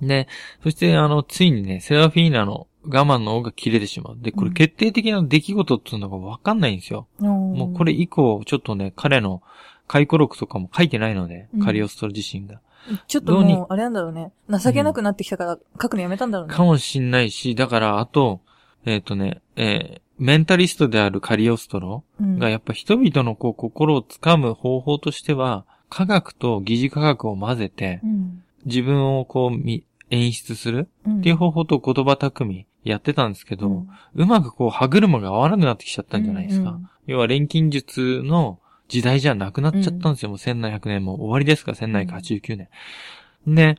[0.07, 0.27] で、
[0.63, 4.17] そしてあの、ついにね、セラフィーナの我慢の尾が切れてしまう。
[4.19, 7.07] で、これうん決定的な出来事っていうのがわかんないんですよ。
[7.19, 9.41] ももうこれ、以降、ちょっとね、彼の
[9.87, 12.59] 回顧録とかも書いてないので、うんカリオストロ自身が。
[13.07, 14.31] ちょっともう、あれなんだろうね。
[14.49, 16.53] 情けなくなってきたから、書くのやめたんだろうね。
[16.53, 18.41] かもしんないし、だから、あと、
[18.85, 28.43] えっ、とね、えーメンタリストであるカリオストロうんがやっぱ人々のこう心をつかむ方法としては、科学と疑似科学を混ぜて、うん。
[28.65, 29.83] 自分をこうみ
[30.13, 30.87] 演出する？
[31.05, 31.19] うん。
[31.19, 36.71] っていう方法と言葉巧みやってたんですけど、ううんまくこう歯車が合わなくなってきちゃったんじゃないですか。
[36.71, 40.29] うん要は錬金術の時代じゃなくなっちゃったんですよ。
[40.29, 42.69] もう1700年も終わりですから、1789年。
[43.47, 43.77] で、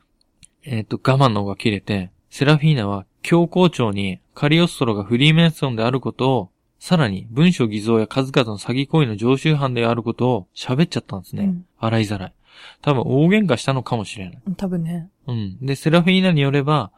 [0.65, 11.45] えっ、と、我慢の方が切れて、セラフィーナは教皇庁にカリオストロがフリーメンソンであることを、さらに文書偽造や数々の詐欺行為の常習犯であることを喋っちゃったんですね。
[11.45, 12.35] うん洗いざらい。
[12.83, 14.43] 多分大喧嘩したのかもしれない。
[14.47, 15.09] うん多分ね。
[15.27, 15.59] うん。
[15.61, 16.93] で、セラフィーナによれば、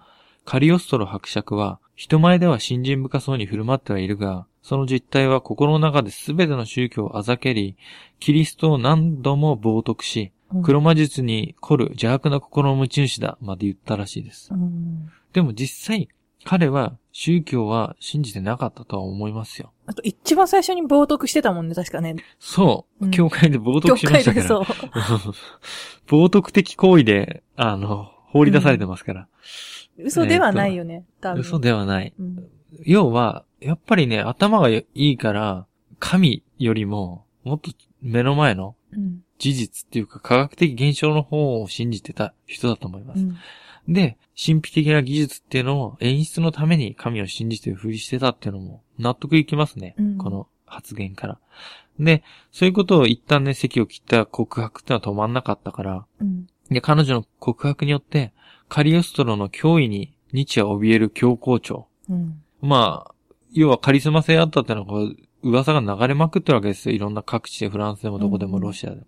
[0.45, 7.77] カリオストロ伯爵は、人前では信心深そうに振る舞ってはいるが、その実態は心の中で全ての宗教をあざけり、
[8.19, 14.51] キリストを何度も冒涜し、うん黒魔術に凝る邪悪な心の持ち主だ、まで言ったらしいです。
[14.53, 15.11] うん。
[15.33, 16.09] でも実際、
[16.47, 19.73] 彼は宗教は信じてなかったとは思いますよ。
[19.87, 22.15] あと、一番最初に冒涜してたもんね、確かね。
[22.39, 23.09] そうう。
[23.09, 24.43] ん教会で冒教涜しましたから。
[24.43, 24.63] 会でそう。
[26.07, 29.29] 冒涜的行為で、あの、放り出されてますから。
[29.99, 31.41] 嘘ではないよね、多分。
[31.41, 32.15] 嘘ではない。
[32.17, 32.49] うん。
[32.85, 35.67] 要は、やっぱりね、頭がいいから、
[35.99, 39.23] 神よりも、もっと目の前のうん。
[39.39, 43.21] 事実っていうか科学的現象の方を信じてた人だと思います。
[43.21, 43.37] うん。
[43.89, 49.95] で、神秘的な技術っていうのを演出のために神を信じてるふりしてたっていうのも納得いきますね。
[49.99, 51.39] うんこの発言から。
[51.99, 52.23] で、
[52.53, 56.47] そういうことを一旦ね、席を切った告白ってのは止まんなかったから、うん。
[56.71, 58.33] で、彼女の告白によって、
[58.69, 61.87] カリオストロの脅威に日夜怯える教皇庁。
[62.11, 62.43] うん。
[62.61, 63.15] まあ、
[63.53, 66.95] 要はカリスマ性あったってのが、こう噂が流れまくってるわけですよ。
[66.95, 69.03] いろんな各地で、フランスでもどこでもうんロシアでも。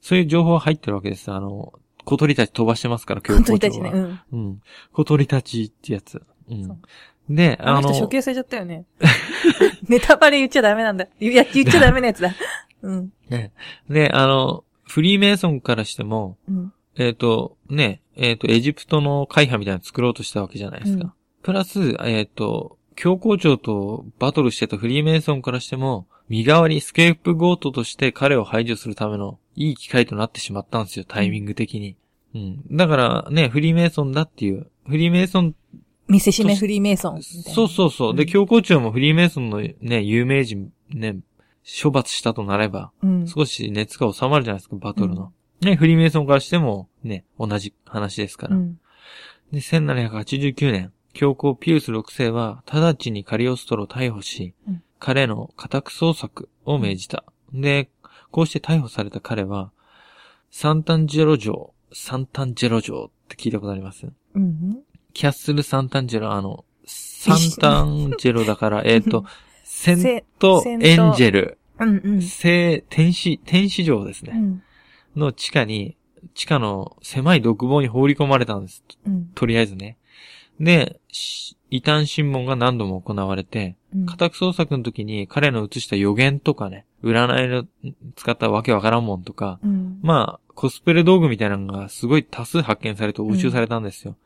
[0.00, 1.30] そういう情報が入ってるわけです。
[1.32, 1.72] あの、
[2.04, 3.54] 小鳥たち飛ばしてますから、教皇庁は。
[3.54, 3.90] にたちね。
[3.92, 4.20] うん。
[4.32, 4.60] うん。
[4.92, 6.22] 小鳥たちってやつ。
[6.48, 6.54] う。
[6.54, 6.82] ん
[7.28, 8.84] で、あの人あの、処刑されちゃったよね。
[9.88, 11.06] ネタバレ言っちゃダメなんだ。
[11.20, 12.34] いや、言っちゃダメなやつだ。
[12.82, 13.12] うん。
[13.28, 13.52] ね
[13.88, 16.72] で、あの、フリーメイソンからしても、うん。
[16.96, 21.04] えっ、と、ね、えっ、と、エジプトの会派みたいなの作ろうとしたわけじゃないですか。
[21.04, 21.12] うん
[21.42, 31.96] プラス、えっ、と、教皇庁とバトルしてたフリーメイソンからしても、身代わり、スケープゴートとして彼を排除するためのいい機会となってしまったんですよ、タイミング的に。
[32.34, 32.76] うん。
[32.76, 35.54] だからね、フリーメイソンだっていう、フリーメイソン、
[36.08, 37.22] 見せしめフリーメイソン。
[37.22, 38.16] そうそうそう。
[38.16, 41.16] で、うん教皇庁もフリーメイソンのね、有名人、ね、
[41.82, 43.26] 処罰したとなれば、うん。
[43.26, 45.32] 少し熱が収まるじゃないですか、バトルの。
[45.60, 48.56] ね、フリーメイソンからしても、ね、同じ話ですから。
[48.56, 48.78] うん。
[49.52, 57.24] で、1789年、教皇ピウス6世は直ちにカリオストロを逮捕し、うん彼の家宅捜索を命じた。
[57.52, 57.90] で、
[58.32, 59.70] こうして逮捕された彼は、
[60.50, 64.06] サンタンジェロ城、サンタンジェロ城って聞いたことあります？
[64.34, 64.80] うん。
[65.12, 69.24] キャッスルサンタンジェロ、あの、サンタンジェロだから、 えっと、
[69.62, 70.80] セントエン
[71.12, 72.22] ジェル、うんうん。
[72.22, 74.32] 聖、天使、天使城ですね。
[74.34, 74.62] うん。
[75.14, 75.96] の地下に、
[76.34, 78.82] 地下の狭い独房に放り込まれたんです。
[79.06, 79.26] うん。
[79.34, 79.98] とりあえずね。
[80.58, 87.64] で、し異端審問が何度も行われて、うん家宅捜索の時に彼の写した予言とかね、占いの
[88.16, 89.98] 使ったわけわからんもんとか、うん。
[90.02, 94.16] まあ、コスプレ道具みたいなのがすごい多数発見されて押収されたんですよ。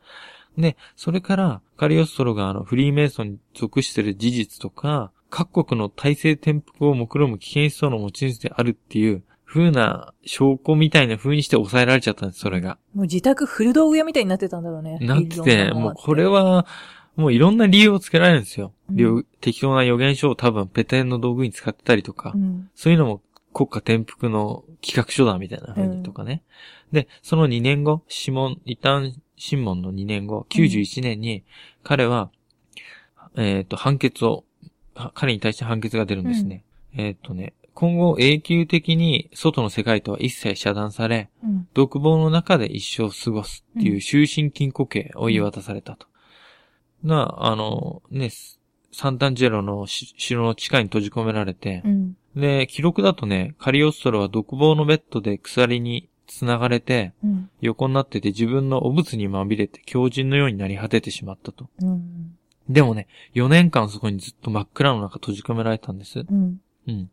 [0.57, 12.79] で、それから、カリオストロがあの、フリーメイソンに属している事実とか、各国の体制転覆を目論む危険思想の持ち主であるっていう、風な証拠みたいな風にして抑えられちゃったんです、それが。
[12.95, 14.99] もう自宅古道具屋みたいになってたんだろうね。
[15.01, 16.67] なっててもうこれは、
[17.17, 18.73] もういろんな理由をつけられるんですよ。
[18.91, 22.71] うん適当な予言書を多分ペテンの道具に使ってたりとか、うん。
[22.75, 23.21] そういうのも
[23.53, 26.43] 国家転覆の企画書だみたいな風にとかね。
[26.93, 31.43] で、その2年後、諮問、異端審問の2年後、91年に、
[31.83, 32.31] 彼は、
[33.37, 34.45] えっ、と、判決を、
[34.95, 36.65] は彼に対して判決が出るんですね。
[36.97, 41.69] えっ、とね、今後永久的に外の世界とは一切遮断され、うん。
[41.75, 46.07] 独房の中で一生過ごすっていう終身禁錮刑を言い渡されたと。
[47.03, 48.31] な、あの、ね、
[48.93, 52.17] サンタンジェロのし城の地下に閉じ込められてう、ん。
[52.35, 57.51] で、記録だとね、カリオストロは独房のベッドで鎖に繋がれて、うん。
[57.61, 61.69] 横になってて自分の汚物にまみれて強靭のようになり果ててしまったと。
[61.81, 62.37] うん。
[62.69, 66.21] でもね、4年間そこにずっと真っ暗の中閉じ込められたんです。
[66.21, 66.61] うん。
[66.89, 67.11] うん。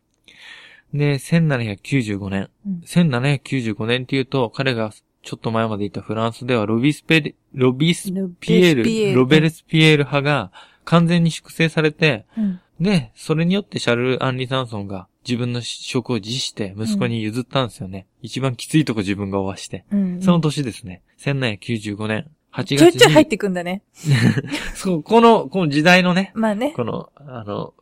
[0.93, 2.49] で、1795年。
[2.65, 4.91] うん1795年っていうと、彼が
[5.23, 10.51] ちょっと前までいたフランスではロビスペレ、ロビスピエール、ロベルスピエール派が
[10.83, 12.59] 完全に粛清されて、うん。
[12.79, 18.05] で、それによってシャルル・アンリ・サンソンが自分の職を辞して息子に譲ったんですよね。
[18.21, 19.85] 一番きついとこ自分が負わして。
[19.91, 20.21] うん。
[20.21, 21.01] その年ですね。
[21.19, 23.81] 1795年8月ちょいちょい入っに、てくんだね。
[24.75, 26.71] そう、この、この時代のね、まあね。
[26.75, 27.73] この、あの、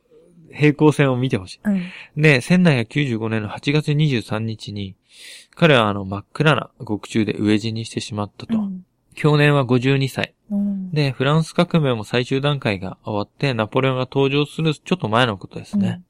[0.53, 1.59] 平行線を見てほしい。
[1.63, 1.81] うん。
[2.21, 4.95] で、1795年の8月23日に、
[5.55, 8.57] 彼はあの真っ暗な獄中で飢え死にしてしまったと。
[8.57, 8.85] うん。
[9.13, 10.33] 去年は52歳。
[10.49, 10.91] うん。
[10.91, 16.01] で、フランス革命も最終段階が終わって、ナポレオンが登場するちょっと前のことですね。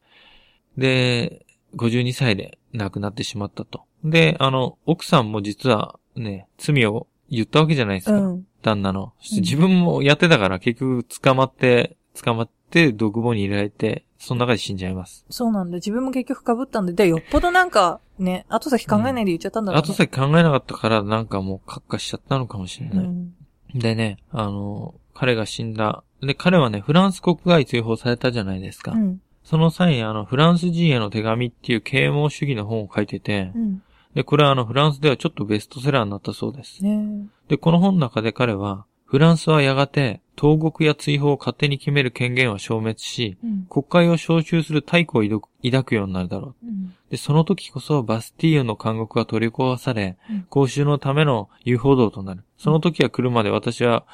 [0.77, 3.83] で、52歳で亡くなってしまったと。
[4.03, 8.17] で、あの、奥さんも実はね、罪を言ったわけじゃないですか。
[8.17, 8.47] うん。
[8.61, 9.13] 旦那の。
[9.21, 15.25] 自分もやってたから結局捕まって、捕まって独房に入れられて、その中で死んじゃいます。
[15.31, 15.75] そうなんだ。
[15.75, 16.93] 自分も結局被ったんで。
[16.93, 19.83] で、よっぽどなんか、ね、後先考えないで言っちゃったんだろうね。
[19.83, 23.05] 後先考えなかったからなんかもう閣下しちゃったのかもしれない。
[23.05, 23.33] うん。
[23.73, 26.03] でね、あの、彼が死んだ。
[26.21, 28.91] で、彼はね、フランス国外追放されたじゃないですか。
[28.91, 29.21] うん。
[29.43, 33.81] その際にあの、フランス人への手紙っていう啓蒙主義の本を書いててう、ん。
[34.13, 36.83] で、これはあの、フランスではちょっとベストセラーになったそうです。
[36.83, 43.67] ねで、この本の中で彼は、フランスはやがて、投獄や追放を勝手に決める権限を消滅し、うん。
[43.69, 46.67] 国会を招集する大義を抱くようになるだろう。
[46.67, 46.95] うん。
[47.11, 52.43] で、その時こそバスティーユの監獄が取り壊されうん、公衆のための遊歩道となる。
[52.57, 54.07] その時が来るまで私は、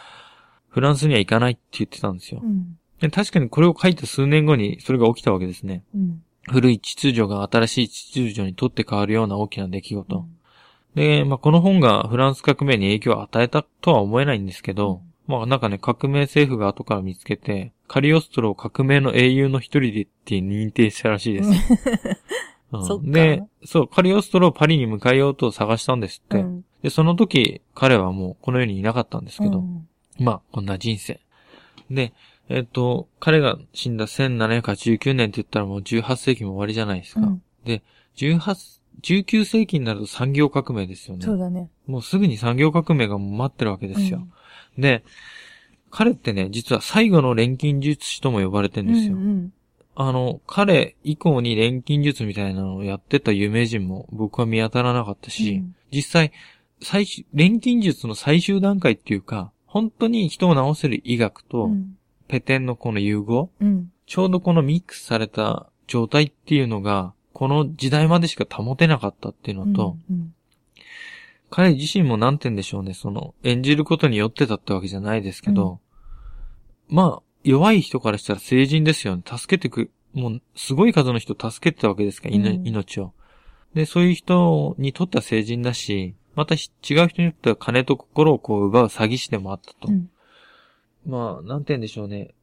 [0.67, 2.45] フランスには行かないって言ってたんですよう。
[2.45, 2.77] ん。
[2.99, 5.85] で確かにこれを書いた数年後にそれが起きたわけですね。
[5.95, 6.21] うん。
[6.49, 10.25] 古い秩序が新しい秩序にとって変わるような大きな出来事。
[10.93, 21.49] で、まあ、この本がフランス革命に影響を与えたとは思えないんですけど、まあ、なんかね、革命政府が後から見つけて、カリオストロを革命の英雄の一人でって認定したらしいです。
[22.71, 26.39] うんで、そう、カリオストロをパリに迎えようと探したんですって。
[26.39, 26.65] うん。
[26.81, 29.87] で、その時、彼はもうこの世にいなかったんですけど、うん
[30.19, 31.21] まあ、こんな人生。
[31.89, 32.13] で、
[32.49, 37.21] えっ、と、彼が死んだ1789年って言ったらもう18世紀も終わりじゃないですか。
[37.21, 37.41] うん。
[38.17, 41.25] 18、19世紀になると産業革命ですよね。
[41.25, 41.69] そうだね。
[41.85, 44.27] もうすぐに産業革命が待ってるわけですよ。
[44.77, 45.03] で、
[45.89, 48.87] 彼ってね、実は最後の錬金術師とも呼ばれてうん。
[48.87, 49.15] るんですよ。
[49.15, 49.53] うん
[49.99, 56.31] あの、彼以降に錬金術みたいなのをやってた有名人も僕は見当たらなかったし、うん実際、
[56.81, 61.97] 最終、錬金術の最終段階っていうか、本当に人を治せる医学うと、ん。
[62.27, 63.91] ペテンのこの融合、うん。
[64.05, 70.33] ちょうどこのミックスされた状態っていうのが、この時代までしか保てなかったっていうのと、うん。
[71.49, 75.79] 彼自身もなんて言うんでしょうね、その、演じることによってたってわけじゃないですけど、
[76.89, 79.23] まあ、弱い人からしたら成人ですよね。
[79.25, 83.13] 助けてく、もう、すごい数の人を助けてたわけですから、うん命を。
[83.73, 89.91] で、そういう人にとっては成人だし、またし違う人にとっては金と心をこう奪う詐欺師でもあったと。
[89.91, 90.09] うん。
[91.05, 92.33] まあ、なんて言うんでしょうね。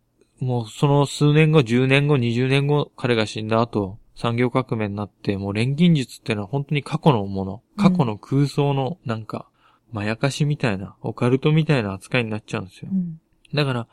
[0.40, 9.46] もうその数年後、10年後、20年後、彼が死んだ後、産業革命になって、もう錬金術っていうのは本当に過去のもの、過去の空想のなんか、
[9.92, 12.94] まやかしみたいな、オカルトみたいな扱いになっちゃうんですよう。
[12.94, 13.20] ん。
[13.53, 13.87] だから、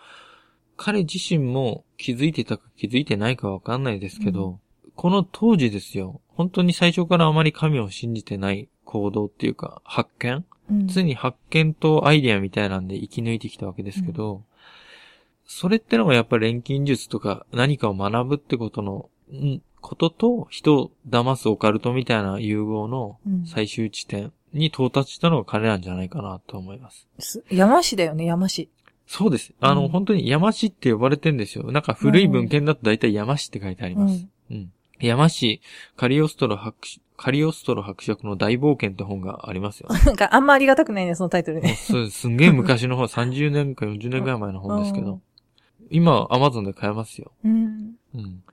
[0.77, 4.59] 彼自身も気づいてたか気づいてないかわかんないですけど、
[4.95, 10.87] この当時ですよ、本当に最初からあまり神を信じてない行動っていうか、発見うん。
[10.87, 14.43] 常に発見とアイデアみたいなんで生き抜いてきたわけですけど、
[15.45, 27.07] それってのがやっぱり錬金術とか何かを学ぶってことの、んことと人を騙すオカルトみたいな融合のうん最終地点に到達したのが彼なんじゃないかなと思います。
[27.19, 28.69] す山師だよね、山師。
[29.07, 29.53] そうです。
[29.59, 31.71] あの、うん本当に山師って呼ばれてんですよ。
[31.71, 34.25] なんか古い文献だと大体山師って書いてあります。
[34.49, 34.71] うん。
[35.01, 35.61] 山師、
[35.97, 39.89] カリオストロ伯爵、カリオストロ伯爵の大冒険って本がありますよ。
[40.05, 41.75] なんかあんまありがたくないね、そのタイトルね。
[41.75, 45.21] すすんげえ昔の本、30年か40年ぐらい前の本ですけどうん、
[45.89, 47.31] 今、アマゾンで買えますよ。
[47.43, 47.95] うん。
[48.15, 48.43] うん。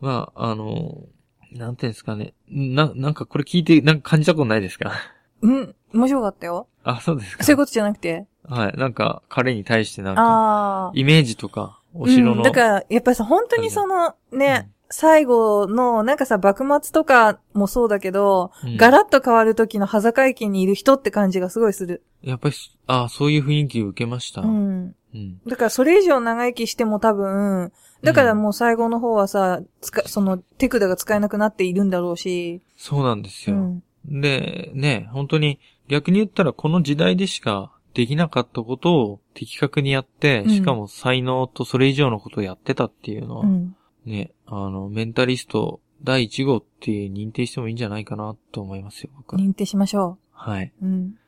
[0.00, 1.04] まあ、あの、
[1.52, 2.34] なんていうんですかね。
[2.48, 4.92] な、なんかこれ聞いて、なんか感じたことないですか？
[5.42, 5.74] うん。
[5.94, 6.66] 面白かったよ。
[6.84, 7.44] あ、そうですか。
[7.44, 8.26] そういうことじゃなくて？
[8.48, 8.76] はい。
[8.76, 10.90] なんか、彼に対してなんか。
[10.94, 12.32] イメージとか、お城の。
[12.34, 22.04] うん、だから、やっぱりさ、本当にその、ね、最後の、なんかさ、幕末とかもそうだけど、うんガラッと変わる時の端境期にいる人って感じがすごいする。
[22.22, 22.54] やっぱり、
[22.86, 24.42] あそういう雰囲気を受けました。
[24.42, 25.22] ううん。
[25.28, 25.40] ん。
[25.46, 32.60] だからそれ以上長生きしても多分、だからもう最後の方はさ、つか、その手札が使えなくなっているんだろうし。
[32.76, 33.56] そうなんですよ。
[33.56, 33.82] うん。
[34.20, 43.76] で、ね、本当に、逆に言ったらこの時代でしかできなかったことを的確にやって、うんしかも才能とそれ以上のことをやってたっていうのは、うん。
[44.04, 49.40] ね、あの、メンタリスト第1号って認定してもいいんじゃないかなと思いますよ、僕は。
[49.40, 50.72] 認定しましょはい。
[50.82, 50.86] う。
[50.86, 51.18] うん。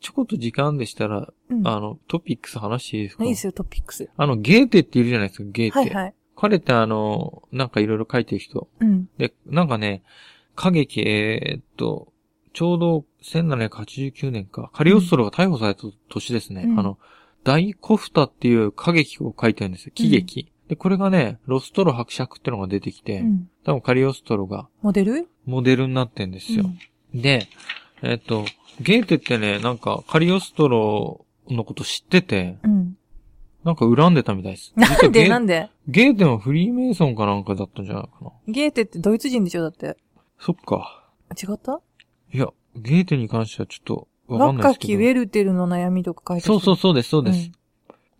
[0.00, 1.66] ちょこっと時間でしたら、うん。
[1.66, 3.24] あの、トピックス話していいですか？
[3.24, 4.08] いいですよ、トピックス。
[4.16, 5.78] あの、ゲーテっているじゃないですか、ゲーテ。
[5.78, 6.14] はいはい。
[6.36, 8.68] 彼ってあの、なんかいろいろ書いてる人。
[8.80, 9.08] うん。
[9.18, 10.02] で、なんかね、
[10.56, 12.12] 歌劇、えーっと、
[12.52, 16.62] ちょうど1789年か、カリオストロが逮捕された年ですね。
[16.64, 16.98] うんあの、
[17.44, 19.92] 大コフタっていう歌劇を書いてるんですよ。
[19.94, 20.52] 喜劇。
[20.68, 23.50] で、これがね、ロストロ伯爵ってのが出てきて、うん。
[23.64, 25.28] 多分カリオストロがモデル？
[25.46, 26.64] モデルになってんですよ。
[26.66, 26.78] うん
[27.22, 27.48] で、
[28.02, 28.44] えーっと、
[28.80, 32.96] ゲーテってね、なんかカリオストロのこと知ってて、うん。
[33.64, 34.72] なんか恨んでたみたいです。
[34.76, 35.68] なん実はゲーでなんで？
[35.88, 38.30] ゲーテもフリーメイソンかなんかだったんじゃないかな。
[38.46, 39.96] ゲーテってドイツ人でしょだって。
[40.38, 41.04] そっか。
[41.32, 41.80] 違った？
[42.32, 44.94] いや、ゲーテに関してはちょっとわかんないですけど。
[44.94, 47.50] 若きウェルテルの悩みとか書いてそうそうそうです、そうです。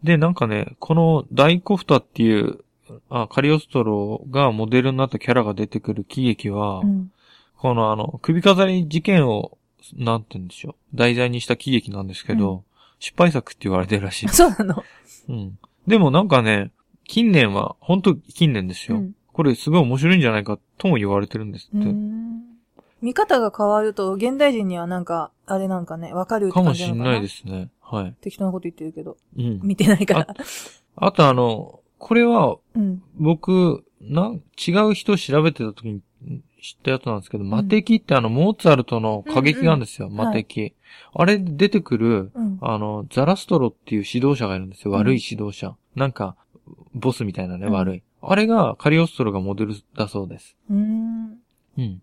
[0.02, 2.64] で、なんかね、この大コフタっていう、
[3.08, 7.12] あ、カリオストロがモデルになったキャラが出てくる喜劇は、うん。
[7.56, 9.58] このあの、首飾り事件を、
[9.96, 14.28] なんて言うんでしょう、題材にした喜劇なんですけど、う失敗作って言われてるらしい。
[14.30, 14.84] そうなの
[15.28, 15.58] うん。
[15.86, 16.70] でもなんかね、
[17.04, 18.98] 近年は、本当近年ですよ。
[18.98, 21.86] うんこれすごい面白いんじゃないかとも言われてるんですって。
[23.00, 27.70] 見方が変わると、現代人にはなんか、あれなんかね、わかるってかもしんないですね。
[27.80, 28.16] はい。
[28.20, 29.16] 適当なこと言ってるけど。
[29.36, 29.60] うん。
[29.62, 30.34] 見てないから。
[30.96, 33.00] あとあの、これはうん。
[33.14, 36.00] 僕、なん、違う人を調べてた時に
[36.60, 40.74] 知ったやつなんですけど、魔敵ってあの、モーツァルトの歌劇があるんですよ、ん魔敵。
[41.14, 42.58] あれで出てくる、うん。
[42.60, 44.90] あの、ザラストロっていう指導者がいるんですよ。
[44.92, 45.74] うん悪い指導者。
[45.94, 46.36] なんか、
[46.94, 48.02] ボスみたいなね、うん悪い。
[48.20, 50.56] あれがカリオストロがモデルだそうです。
[50.70, 51.38] うーん。
[51.78, 52.02] うん。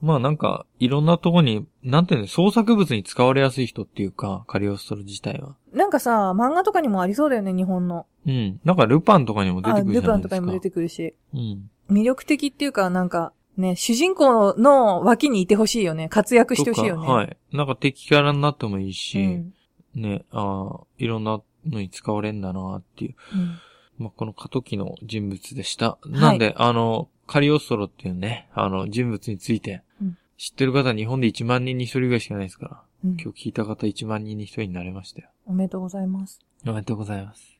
[0.00, 5.56] まあなんか、いろんなとこに、なんていうの、創作物に使われやすい人っていうか、カリオストロ自体は。
[5.74, 8.06] なんかさ、漫画とかにもありそうだよね、日本の。
[8.26, 8.60] うん。
[8.64, 10.36] なんかルパンとかにも出あ、てくるじルゃないですか。
[10.36, 11.14] パンとかにも出てくるし。
[11.34, 11.70] うん。
[11.90, 16.08] 魅力的っていうか、なんか、ね、主人公の脇にいてほしいよね。
[16.08, 17.06] 活躍してほしいよね。
[17.06, 17.36] はい。
[17.52, 19.54] なんか敵キャラになってもいいし、うん。
[19.94, 23.14] ね、ああ、いろんなのに使われんだなっていう。
[23.34, 23.58] うん。
[23.98, 25.98] まあ、この過渡期の人物でした。
[26.06, 35.28] なんで、あの、カリオストロっていうね、あの、人物についてうん、知ってる方日本で1万人に1人ぐらいしかないですから、うん今日聞いた方1万人に1人になれましたよ。
[35.46, 36.40] おめでとうございます。
[36.66, 37.58] おめでとうございます。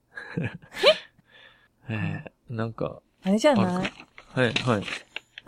[1.89, 3.93] えー、なんか、あれじゃあない
[4.33, 4.83] はい、はい。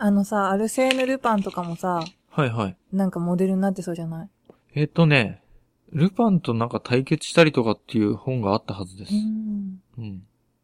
[0.05, 2.75] あのさ、アルセーヌ・ルパンとかもさ、はい、はい。
[2.91, 4.29] なんかモデルになってそうじゃない？
[4.75, 5.41] えっ、とね、
[5.93, 9.13] ルパンとなんか対決したりとかっていう本があったはずです。
[9.13, 9.81] うん。
[9.97, 10.23] うん。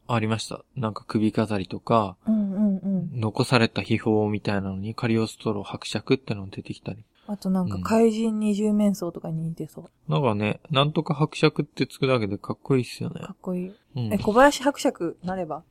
[0.10, 0.66] ありました。
[0.76, 3.22] なんか首飾りとか、うんうんうん。
[3.22, 7.06] 残された秘宝みたいなのにカリオストロ伯爵ってのが出てきたり。
[7.28, 10.12] あとなんかうん怪人二重面相とかに似てそう。
[10.12, 13.30] なんかね、なんとか伯爵ってつくだけでかっこいいっすよねか。
[13.32, 13.74] っこいい。
[13.96, 14.14] うん。
[14.14, 15.60] え、ちょ小林伯爵なれば？
[15.60, 15.64] っ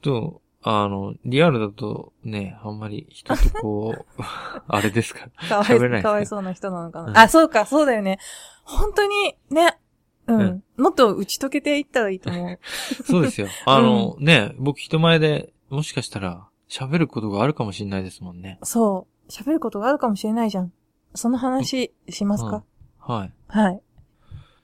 [0.00, 4.22] と、あの、リアルだとね、あんまり人とこう、
[4.66, 5.48] あれですから。
[5.48, 7.20] かわい、かわいそうな人なのかうんな。
[7.22, 8.18] あ、そうか、そうだよね。
[8.64, 9.78] 本当に、ね、
[10.26, 10.40] うん。
[10.40, 12.58] うんもっと打ち解けていったらいいと思う。
[13.04, 13.48] そうですよ。
[13.66, 18.60] あの、ね、僕人前でもしかしたら喋ることがあるかもしれないですもんね。
[18.62, 19.28] そう。
[19.28, 20.72] 喋ることがあるかもしれないじゃん。
[21.14, 22.62] その話しますか、
[22.98, 23.32] はい。
[23.48, 23.80] はい。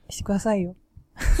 [0.09, 0.75] してくださいよ。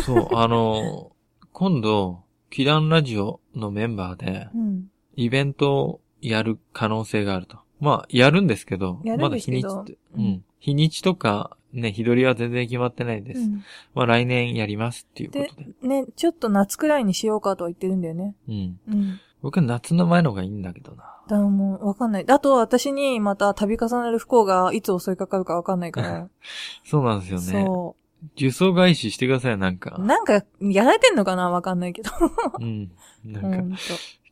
[0.05, 1.13] そう、あの、
[1.53, 4.85] 今度、祈願ラジオのメンバーで、うん。
[5.15, 7.59] イベントをやる可能性があると。
[7.79, 9.85] まあ、やるんですけど、やるまだ日にちう
[10.17, 10.43] うんん。
[10.59, 13.41] 日にちとか、ね、日取りは全然決まってないです。
[13.41, 15.87] うんまあ、来年やりますっていうことで。
[15.87, 18.35] ね、ちょっと夏くらいにしようかとは言ってるんだよね。
[18.47, 18.79] うん。
[18.87, 19.19] うん。
[19.41, 21.03] 僕は夏の前の方がいいんだけどな。
[21.27, 22.25] だもう、わかんない。
[22.27, 26.29] あと、私にまた度重なる不幸がいつ襲いかかるかわかんないから。
[26.83, 27.63] そうなんですよね。
[27.67, 27.95] そ
[28.37, 30.05] 呪詛返ししてください、なんかう。。
[30.05, 31.49] なんか、やられてんのかな？
[31.49, 32.11] わかんないけど。
[32.59, 32.91] うん。
[33.23, 33.77] なほんか。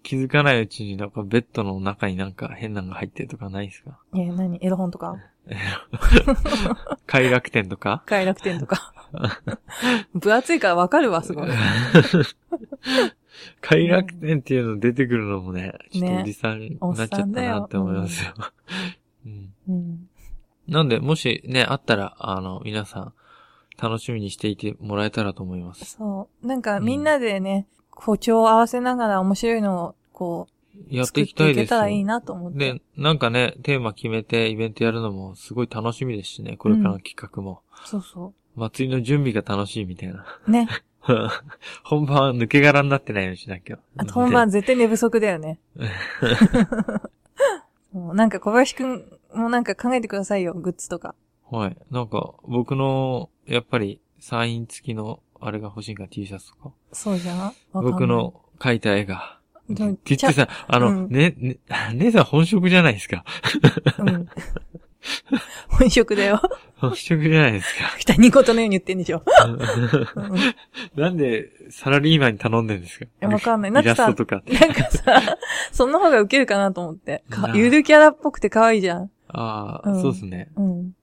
[0.01, 3.97] 気づかないうちになんかベッドの中になんか変なのが入ってるとかないですか？
[4.13, 4.59] いや、何？
[4.61, 5.15] エロ本とか？
[7.07, 8.03] 快楽天とか？
[8.07, 8.93] 快楽天とか。
[10.13, 11.49] 分厚いからわかるわ、すごい。
[13.61, 18.33] 快楽天っていうの出てくるのもね、ちょっとねおじさんになっちゃったなって思いますよ。
[19.25, 20.09] うんうん。
[20.67, 23.13] なんで、もしね、あったら、あの、皆さん、
[23.81, 25.97] 楽しみにしていてもらえたらと思います。
[25.97, 26.47] そう。
[26.47, 30.53] なんか、うんみんなでね、歩調を合わせながら面白いのを、こう、
[30.89, 32.73] やっていきたていいですたらいいなと思って。
[32.73, 37.61] で、なんかね、テーマ決めてイベントやるのもすごい楽しみですしね、これからの企画も。
[37.85, 40.25] そうそ祭りの準備が楽しいみたいな。
[40.47, 40.51] う。
[40.51, 40.67] ね。
[41.83, 43.79] 本番は抜け殻になってないようにしなきゃ。
[43.97, 45.59] あと本番絶対寝不足だよね。
[47.93, 49.03] なんか小林くん
[49.33, 51.15] もなんか考えてくださいよ、グッズとか。
[51.51, 51.77] はい。
[51.91, 56.71] なんか、僕の、やっぱり、サイン付きの、あれが欲しいか T シャツとか？
[56.93, 57.53] そうじゃない？
[57.73, 58.07] 僕。
[58.07, 59.39] の描いた絵が。
[59.71, 61.57] って言ってさ、あの、うんね、ね、
[61.95, 63.23] 姉さん本職じゃないですか。
[63.99, 64.27] うん。
[65.69, 66.41] 本職だよ。
[66.77, 67.85] 本職じゃないですか。
[67.97, 69.21] 二人言のように言ってんでしょ。
[69.45, 69.49] う
[70.99, 73.05] んなんで、サラリーマンに頼んでんですか？
[73.19, 74.05] やわかんないなんかさ。
[74.07, 74.25] なんか
[74.91, 75.37] さ、
[75.71, 77.23] その方がウケるかなと思って。
[77.53, 79.11] ゆるキャラっぽくて可愛いじゃん。
[79.29, 80.49] ああ、うんそうですね。
[80.55, 80.95] うん。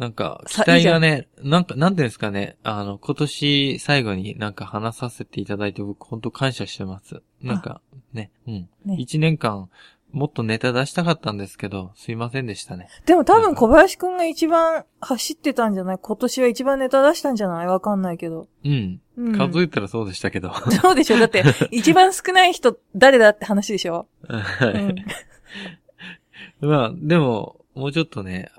[0.00, 7.22] なんか、期さ待がね、なんか、なんていうんですかね、あの、今年最後になんか話させていただいて僕本当感謝してます。
[7.42, 7.82] なんか、
[8.14, 8.68] ね、うん。
[8.86, 9.68] ね一年間、
[10.10, 12.88] もっとネタ出したかったんですけど、すいませんでしたね。
[13.04, 15.98] でも多分小林くんが一番走ってたんじゃない？
[16.00, 17.66] 今年は一番ネタ出したんじゃない？
[17.66, 18.48] わかんないけど。
[18.64, 19.00] うん。
[19.18, 19.38] うん。
[19.38, 20.52] 数えたらそうでしたけど。
[20.82, 21.18] そうでしょ？
[21.18, 24.08] だって、一番少ない人誰だって話でしょ？
[24.26, 25.04] はうんい。
[26.66, 28.50] まあ、でも、もうちょっとね、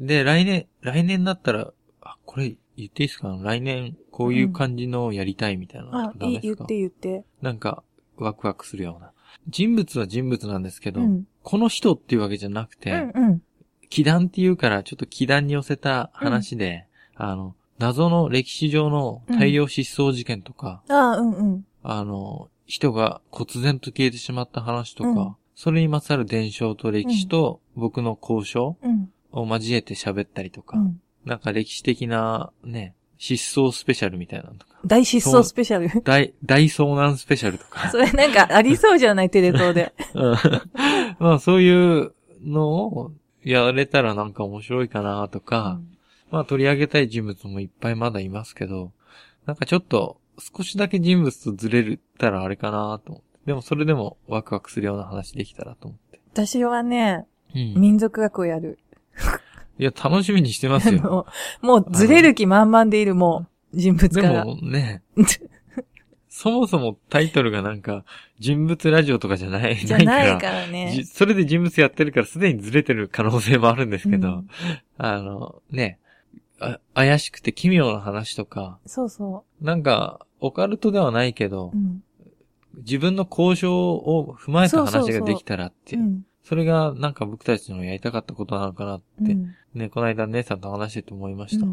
[0.00, 1.72] で、来年、来年だったら、
[2.02, 3.36] あ、これ言っていいですか？
[3.42, 7.24] 来年、こういう感じのをやりたいみたいなのあ、いい、ダメですか、言って言って。
[7.42, 7.82] なんか、
[8.16, 9.12] ワクワクするような。
[9.48, 11.24] 人物は人物なんですけど、うん。
[11.42, 13.42] この人っていうわけじゃなくて、うんうん。
[13.88, 21.66] 祈願っていうから、ちょっと祈願に寄せた話で、あの、謎の歴史上の大量失踪事件とか、ああ、うんうん。
[21.82, 29.10] あの、人が忽然と消えてしまった話とか、うんそれにまつわる伝承と歴史と僕の交渉うん。
[29.40, 31.00] を交えて喋ったりとか、うん。
[31.24, 36.02] なんか歴史的なね、失踪スペシャルみたいなのとか、大失踪スペシャル。
[36.02, 39.92] 大、大遭難スペシャルとか、 それなんかありそうじゃないテレ東で。
[40.14, 40.36] うん
[41.18, 42.14] まあそういう
[42.44, 43.12] のを
[43.42, 45.80] やれたらなんか面白いかなとか、
[46.30, 48.92] まあ取り上げたい人物もいっぱいまだいますけど、
[49.46, 53.26] なんかちょっと少しだけ人物とずれたらあれかなと思って。
[53.46, 56.20] でもそれでもワクワクするような話できたらと思って。
[56.32, 57.74] 私はね、うん。
[57.80, 58.78] 民族学をやる。
[59.78, 61.02] いや、楽しみにしてますあよ。
[61.62, 64.44] の、もうずれる気満々でいるもう、人物でから。
[64.44, 65.02] もね、
[66.28, 68.04] そもそもタイトルがなんか
[68.38, 70.38] 人物ラジオとかじゃない、じゃないか。
[70.38, 71.04] かららねじ。
[71.04, 74.48] それで人物やってるからすでにずれてる可能性もあるんですけど、うん
[74.98, 75.98] あの、ね、
[76.60, 81.76] あ怪しくて奇妙な話とか、そうそなんか、オカルトではないけど、う。
[81.76, 82.02] うん。
[82.78, 86.26] 自分の交渉を踏まえたそうそうそう話ができたらって、うん。
[86.46, 89.54] それがなんか僕たちのやりたかったことなのかなって、うん。
[89.74, 91.66] ね、この間姉さんと話してて思いました。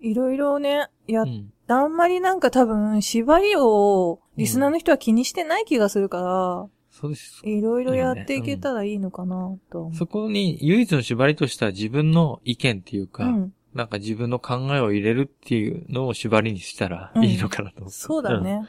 [0.00, 1.52] いろいろね、やっうん。
[1.66, 7.42] あんまりなんか多分、縛りを、リスナーの人は気にしてない気がするから、そうです。
[7.44, 9.90] いろいろやっていけたらいいのかな、と。
[9.94, 13.52] そこに唯一の縛りとしては自分の意見っていうか、うん。
[13.74, 18.66] なんか自分の考えを入れるっていうのを縛りにしたらいいのかなとそうだね。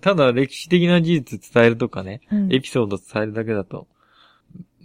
[0.00, 2.52] ただ歴史的な事実伝えるとかね、うん。
[2.52, 3.86] エピソード伝えるだけだと、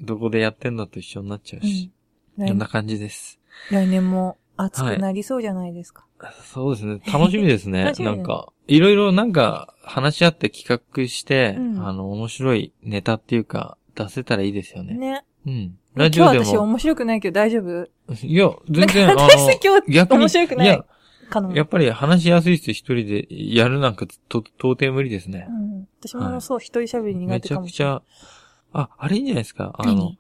[0.01, 3.39] どこでやってんのと一緒になっちゃうし、うんこんな感じです。
[3.71, 6.05] 来年も暑くなりそうじゃないですか。
[6.43, 7.01] そうですね。
[7.11, 7.85] 楽しみですね。
[7.85, 14.93] 楽しみねなんか、いろいろなんか話し合って企画して、うんあの、面白いネタっていうか、出せたらいいですよね。
[14.93, 15.25] ね。
[15.47, 15.77] うん。
[15.95, 17.89] ラジオで今日私も、面白くないけど大丈夫？
[18.23, 20.85] いや、全然、 私今日逆に、面白くないや、
[21.31, 21.55] 可能。
[21.55, 25.51] やっぱり話しやすい人一人でやるなんかと、到底無理ですねう。
[25.51, 25.87] ん。
[25.99, 27.95] 私もそう、一人喋り苦めち手かもしれない。
[27.95, 29.73] ゃくちゃ、あ、あれいいんじゃないですか？
[29.77, 30.15] あの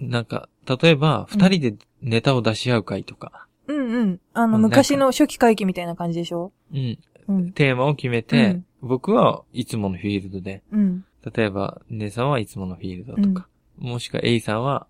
[0.00, 0.48] 何、なんか、
[0.80, 4.20] 例えば、二人でネタを出し合う会とか、うんうん。
[4.34, 6.52] あの、昔の初期回帰みたいな感じでしょ？
[6.72, 7.52] うん、うん。
[7.52, 11.04] テーマを決めうてん、僕はいつものフィールドで、うん。
[11.34, 13.46] 例えば、姉さんはいつものフィールドとか、
[13.78, 14.86] もしくは A さんは、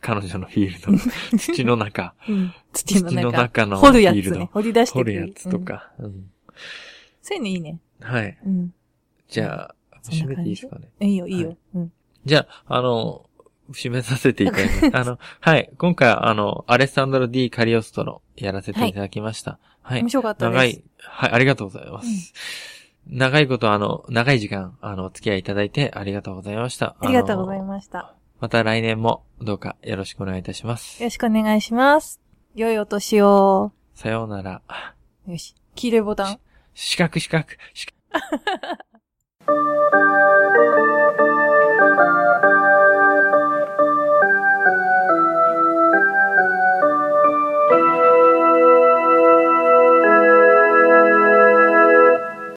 [0.00, 2.52] 彼女のフィールド、土の中、うん。
[2.72, 3.42] 土の 土の中。
[3.42, 4.50] 中の掘るやフィールドつね。
[4.52, 6.30] 掘り出して掘くるやつとうんか、うん
[7.20, 7.78] そういうのいいね。
[8.00, 8.38] はい。
[8.46, 8.72] うん。
[9.28, 10.88] じゃあ、締めていいですかね？
[11.00, 11.56] いいよ、いいよ。
[11.74, 11.92] うん。
[12.28, 13.24] じゃあ、あの、
[13.72, 14.90] 締めさせていただきます。
[14.96, 15.70] あの、はい。
[15.78, 19.58] 今回、あの、アレッサンドロ・ディ・カリオストロ、やらせていただきました。
[19.82, 20.02] はい。
[20.02, 20.54] 面白かったです。
[20.54, 22.34] 長い、はい、ありがとうございます。
[23.06, 26.96] 長いこと、あの、長い時間、あの、お付き合いいただいてありがとうございました。
[27.00, 27.64] ありがとうございす。
[27.64, 28.14] ました。
[28.40, 31.06] また来年も、どうかよろしくお願いいたしますよ。
[31.06, 32.20] ろしくお願いします。
[32.54, 33.72] 良いお年を。
[33.94, 34.62] さようなら。
[35.26, 35.54] よし。
[35.74, 36.38] 黄色いボタン。
[36.74, 37.98] 四角四角、四角。